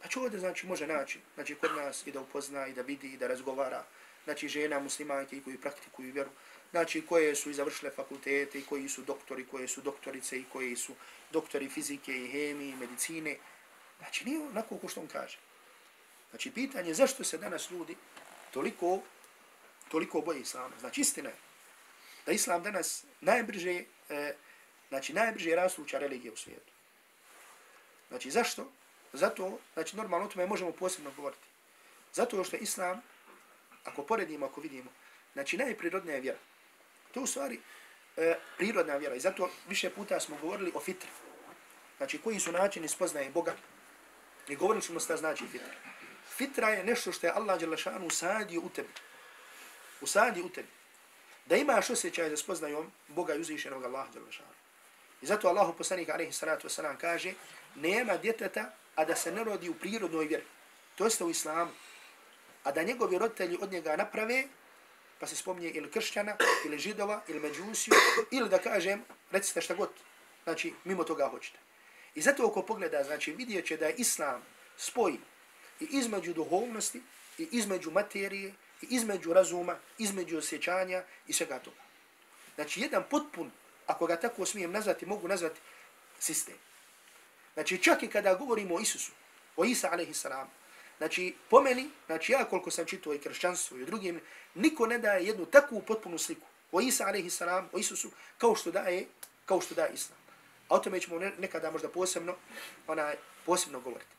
[0.00, 3.16] Znači ovdje znači može naći, znači kod nas i da upozna i da vidi i
[3.16, 3.84] da razgovara,
[4.24, 6.30] znači žena muslimanke koji praktikuju vjeru,
[6.70, 10.76] znači koje su i završile fakultete i koji su doktori, koje su doktorice i koji
[10.76, 10.94] su
[11.32, 13.36] doktori fizike i hemije i medicine.
[13.98, 15.38] Znači nije onako ko što on kaže.
[16.30, 17.96] Znači pitanje je zašto se danas ljudi
[18.50, 19.00] toliko,
[19.88, 20.78] toliko boje islama.
[20.80, 21.36] Znači istina je
[22.26, 24.34] da islam danas najbrže, e,
[24.88, 26.72] znači najbrže rastuća religija u svijetu.
[28.08, 28.72] Znači zašto?
[29.12, 31.46] Zato, znači normalno o tome možemo posebno govoriti.
[32.12, 33.02] Zato što je islam,
[33.84, 34.90] ako poredimo, ako vidimo,
[35.32, 36.38] znači najprirodnija je vjera.
[37.16, 37.60] To u stvari
[38.16, 39.14] e, prirodna vjera.
[39.14, 41.08] I zato više puta smo govorili o fitri.
[41.96, 43.54] Znači koji su načini spoznaje Boga.
[44.48, 45.72] I govorili smo šta znači fitra.
[46.36, 48.88] Fitra je nešto što je Allah Đelešanu usadio u tebi.
[50.00, 50.68] Usadio u tebi.
[51.46, 54.52] Da imaš osjećaj da spoznaju Boga i uzvišenog Allaha Đelešanu.
[55.22, 57.34] I zato Allahu poslanik alaihi salatu wasalam kaže
[57.74, 60.44] nema djeteta a da se ne rodi u prirodnoj vjeri.
[60.94, 61.70] To jeste u islamu.
[62.64, 64.44] A da njegovi roditelji od njega naprave,
[65.20, 66.36] pa se spomnije ili kršćana,
[66.66, 67.94] ili židova, ili međusiju,
[68.30, 69.90] ili da kažem, recite šta god,
[70.44, 71.58] znači, mimo toga hoćete.
[72.14, 74.42] I zato ako pogleda, znači, vidjet će da je islam
[74.76, 75.12] spoj
[75.80, 77.02] i između duhovnosti,
[77.38, 81.82] i između materije, i između razuma, između osjećanja i svega toga.
[82.54, 83.50] Znači, jedan potpun,
[83.86, 85.60] ako ga tako smijem nazvati, mogu nazvati
[86.18, 86.54] sistem.
[87.54, 89.12] Znači, čak i kada govorimo o Isusu,
[89.56, 90.26] o Isa a.s.
[90.98, 94.20] Znači, po meni, znači ja koliko sam čitao i kršćanstvo i drugim,
[94.54, 97.40] niko ne daje jednu takvu potpunu sliku o Isa a.s.
[97.72, 99.06] o Isusu, kao što daje,
[99.46, 100.18] kao što daje Islam.
[100.68, 102.34] A o tome ćemo nekada možda posebno,
[102.86, 103.12] ona,
[103.46, 104.10] posebno govoriti.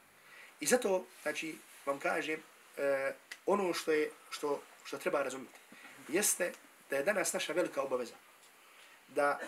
[0.59, 1.55] I zato, znači,
[1.86, 2.39] vam kažem,
[2.78, 3.13] eh,
[3.45, 5.59] ono što je, što, što treba razumjeti,
[6.07, 6.51] jeste
[6.89, 8.15] da je danas naša velika obaveza
[9.07, 9.39] da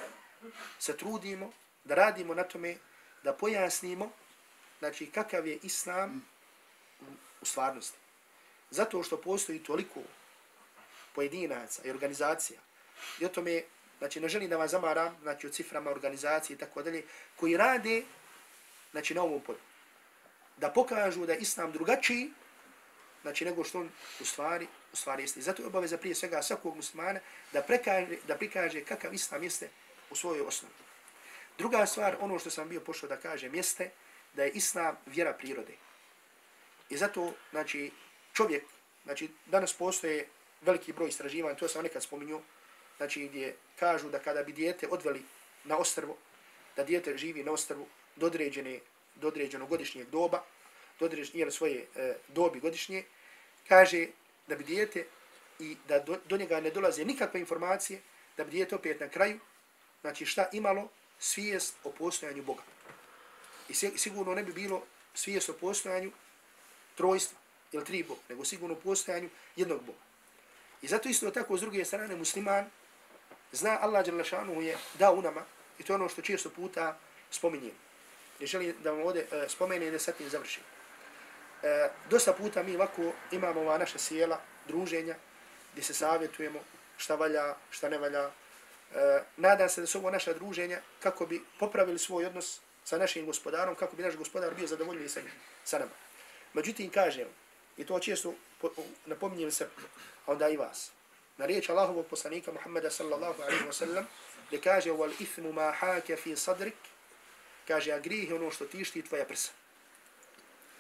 [0.80, 1.52] se trudimo,
[1.84, 2.76] da radimo na tome
[3.24, 4.12] da pojasnimo
[4.80, 6.26] znači kakav je islam
[7.42, 7.98] u stvarnosti.
[8.70, 10.00] Zato što postoji toliko
[11.16, 12.60] pojedinaca i organizacija.
[13.20, 13.64] I o tome,
[13.98, 17.04] znači ne želim da vas zamaram, znači o ciframa organizacije i tako dalje,
[17.36, 18.04] koji rade
[18.92, 19.60] znači na ovom polju.
[20.58, 22.32] Da pokažu da islam drugačiji,
[23.22, 23.90] znači nego što on
[24.22, 25.42] u stvari, u stvari jeste.
[25.42, 27.20] Zato je obaveza prije svega svakog muslimana
[27.54, 29.70] da, prekaže, da prikaže kakav islam jeste
[30.10, 30.74] u svojoj osnovi.
[31.58, 33.92] Druga stvar, ono što sam bio pošao da kažem, jeste
[34.34, 35.74] da je islam vjera prirode.
[36.90, 37.92] I zato, znači,
[38.34, 38.64] čovjek,
[39.04, 40.28] znači, danas postoje
[40.62, 42.42] veliki broj istraživanja, to sam nekad spominio,
[42.98, 45.24] znači, gdje kažu da kada bi dijete odveli
[45.64, 46.18] na ostrvo,
[46.76, 48.80] da dijete živi na ostrvu do određene,
[49.16, 50.44] do određenog godišnjeg doba,
[51.00, 53.04] do određene svoje e, dobi godišnje,
[53.68, 54.08] kaže
[54.48, 55.06] da bi dijete
[55.60, 58.02] i da do, do njega ne dolaze nikakve informacije,
[58.38, 59.40] da bi dijete opet na kraju,
[60.02, 62.64] znači šta imalo, svijest o postojanju Boga.
[63.70, 64.84] I sigurno ne bi bilo
[65.14, 66.12] svijest o postojanju
[67.00, 67.38] trojstva
[67.72, 70.04] ili tri Boga, nego sigurno u postojanju jednog Boga.
[70.82, 72.66] I zato isto tako s druge strane musliman
[73.52, 75.46] zna Allah Đalešanu je dao u nama
[75.80, 76.98] i to je ono što često puta
[77.32, 77.76] spominjem.
[78.40, 80.64] I želim da vam ovdje e, uh, spomene da sad tim završim.
[81.64, 85.16] e, dosta puta mi ovako imamo ova naša sjela, druženja,
[85.72, 86.60] gdje se savjetujemo
[86.98, 88.30] šta valja, šta ne valja.
[88.96, 93.26] E, nadam se da su ovo naša druženja kako bi popravili svoj odnos sa našim
[93.26, 95.22] gospodarom, kako bi naš gospodar bio zadovoljniji sa,
[95.64, 95.92] sa nama.
[96.54, 97.28] Međutim, kažem,
[97.78, 98.34] i to često
[99.06, 99.68] napominjem se,
[100.26, 100.92] a onda i vas,
[101.38, 104.08] na riječ Allahovog poslanika Muhammeda sallallahu alaihi wa sallam,
[104.48, 106.76] gdje kaže, wal ithmu ma hake fi sadrik,
[107.68, 109.52] kaže, a grih je ono što tišti tvoja prsa.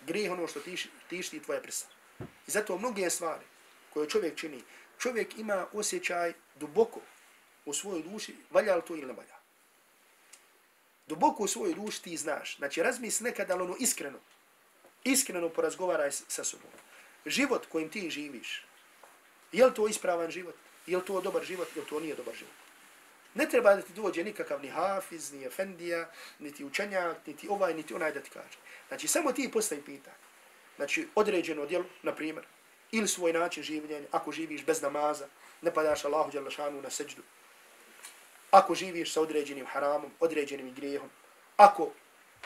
[0.05, 1.85] Grih je ono što tišti, tišti tvoja prsa.
[2.19, 3.45] I zato mnoge stvari
[3.93, 4.63] koje čovjek čini,
[4.99, 6.99] čovjek ima osjećaj duboko
[7.65, 9.35] u svojoj duši, valja li to ili ne valja.
[11.07, 12.57] Duboko u svojoj duši ti znaš.
[12.57, 14.19] Znači, razmisli nekada ono iskreno,
[15.03, 16.71] iskreno porazgovaraj sa sobom.
[17.25, 18.65] Život kojim ti živiš,
[19.51, 20.55] je li to ispravan život?
[20.87, 21.67] Je li to dobar život?
[21.75, 22.53] Je li to nije dobar život?
[23.33, 27.93] Ne treba da ti dođe nikakav ni hafiz, ni efendija, niti učenjak, niti ovaj, niti
[27.93, 28.57] onaj da ti kaže.
[28.87, 30.17] Znači, samo ti postavi pitanje.
[30.75, 32.45] Znači, određeno djelo, na primjer,
[32.91, 35.27] ili svoj način življenja, ako živiš bez namaza,
[35.61, 37.21] ne padaš Allahu Đalašanu na seđdu,
[38.51, 41.09] ako živiš sa određenim haramom, određenim grijehom,
[41.57, 41.91] ako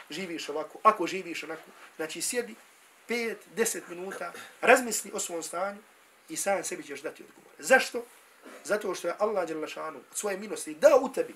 [0.10, 1.64] živiš ovako, ako živiš onako,
[1.96, 2.56] znači sjedi
[3.10, 5.82] 5, 10 minuta, razmisli o svom stanju
[6.30, 7.52] i sam sebi ćeš dati odgovor.
[7.60, 8.06] Zašto?
[8.64, 11.36] Zato što je Allah Đalašanu od svoje milosti dao u tebi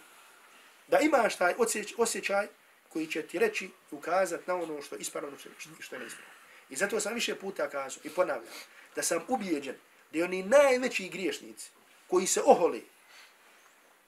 [0.87, 1.53] da imaš taj
[1.97, 2.47] osjećaj
[2.89, 5.37] koji će ti reći i ukazati na ono što je ispravno
[5.79, 6.33] što je neispravno.
[6.69, 8.53] I zato sam više puta kazao i ponavljam
[8.95, 9.75] da sam ubijeđen
[10.13, 11.71] da oni najveći griješnici
[12.07, 12.85] koji se oholi,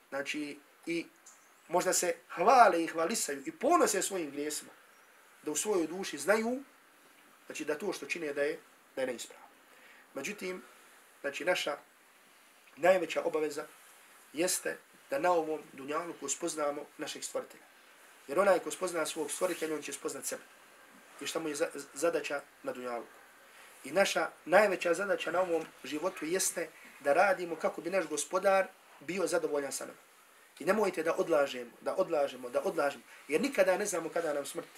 [0.08, 1.06] znači i
[1.70, 4.70] možda se hvale i hvalisaju i ponose svojim grijesima,
[5.42, 6.62] da u svojoj duši znaju
[7.46, 8.58] znači da to što čine da je,
[8.96, 9.42] da je neispravo.
[10.14, 10.62] Međutim,
[11.20, 11.76] znači naša
[12.76, 13.66] najveća obaveza
[14.32, 14.76] jeste
[15.10, 17.64] da na ovom dunjalu ko spoznamo našeg stvoritelja.
[18.28, 20.42] Jer onaj ko spozna svog stvoritelja, on će spoznat sebe.
[21.20, 21.56] I šta mu je
[21.94, 23.04] zadaća na dunjalu.
[23.84, 26.68] I naša najveća zadaća na ovom životu jeste
[27.00, 28.66] da radimo kako bi naš gospodar
[29.00, 30.09] bio zadovoljan sa nama.
[30.60, 34.68] I nemojte da odlažemo, da odlažemo, da odlažemo, jer nikada ne znamo kada nam smrt,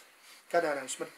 [0.50, 1.12] kada nam smrt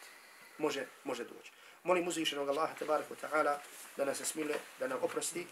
[0.57, 1.51] može, može doći.
[1.83, 3.57] Molim uzvišenog Allaha tabaraka wa ta'ala
[3.97, 5.47] da nas smile, da nam oprosti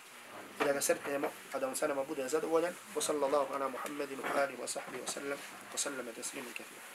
[0.62, 2.74] i da ga sretnemo, a da on sa nama bude zadovoljan.
[2.96, 5.38] Wa sallallahu ala Muhammedin wa alihi wa sahbihi wa sallam,
[5.74, 6.93] wa sallam taslimu kathira.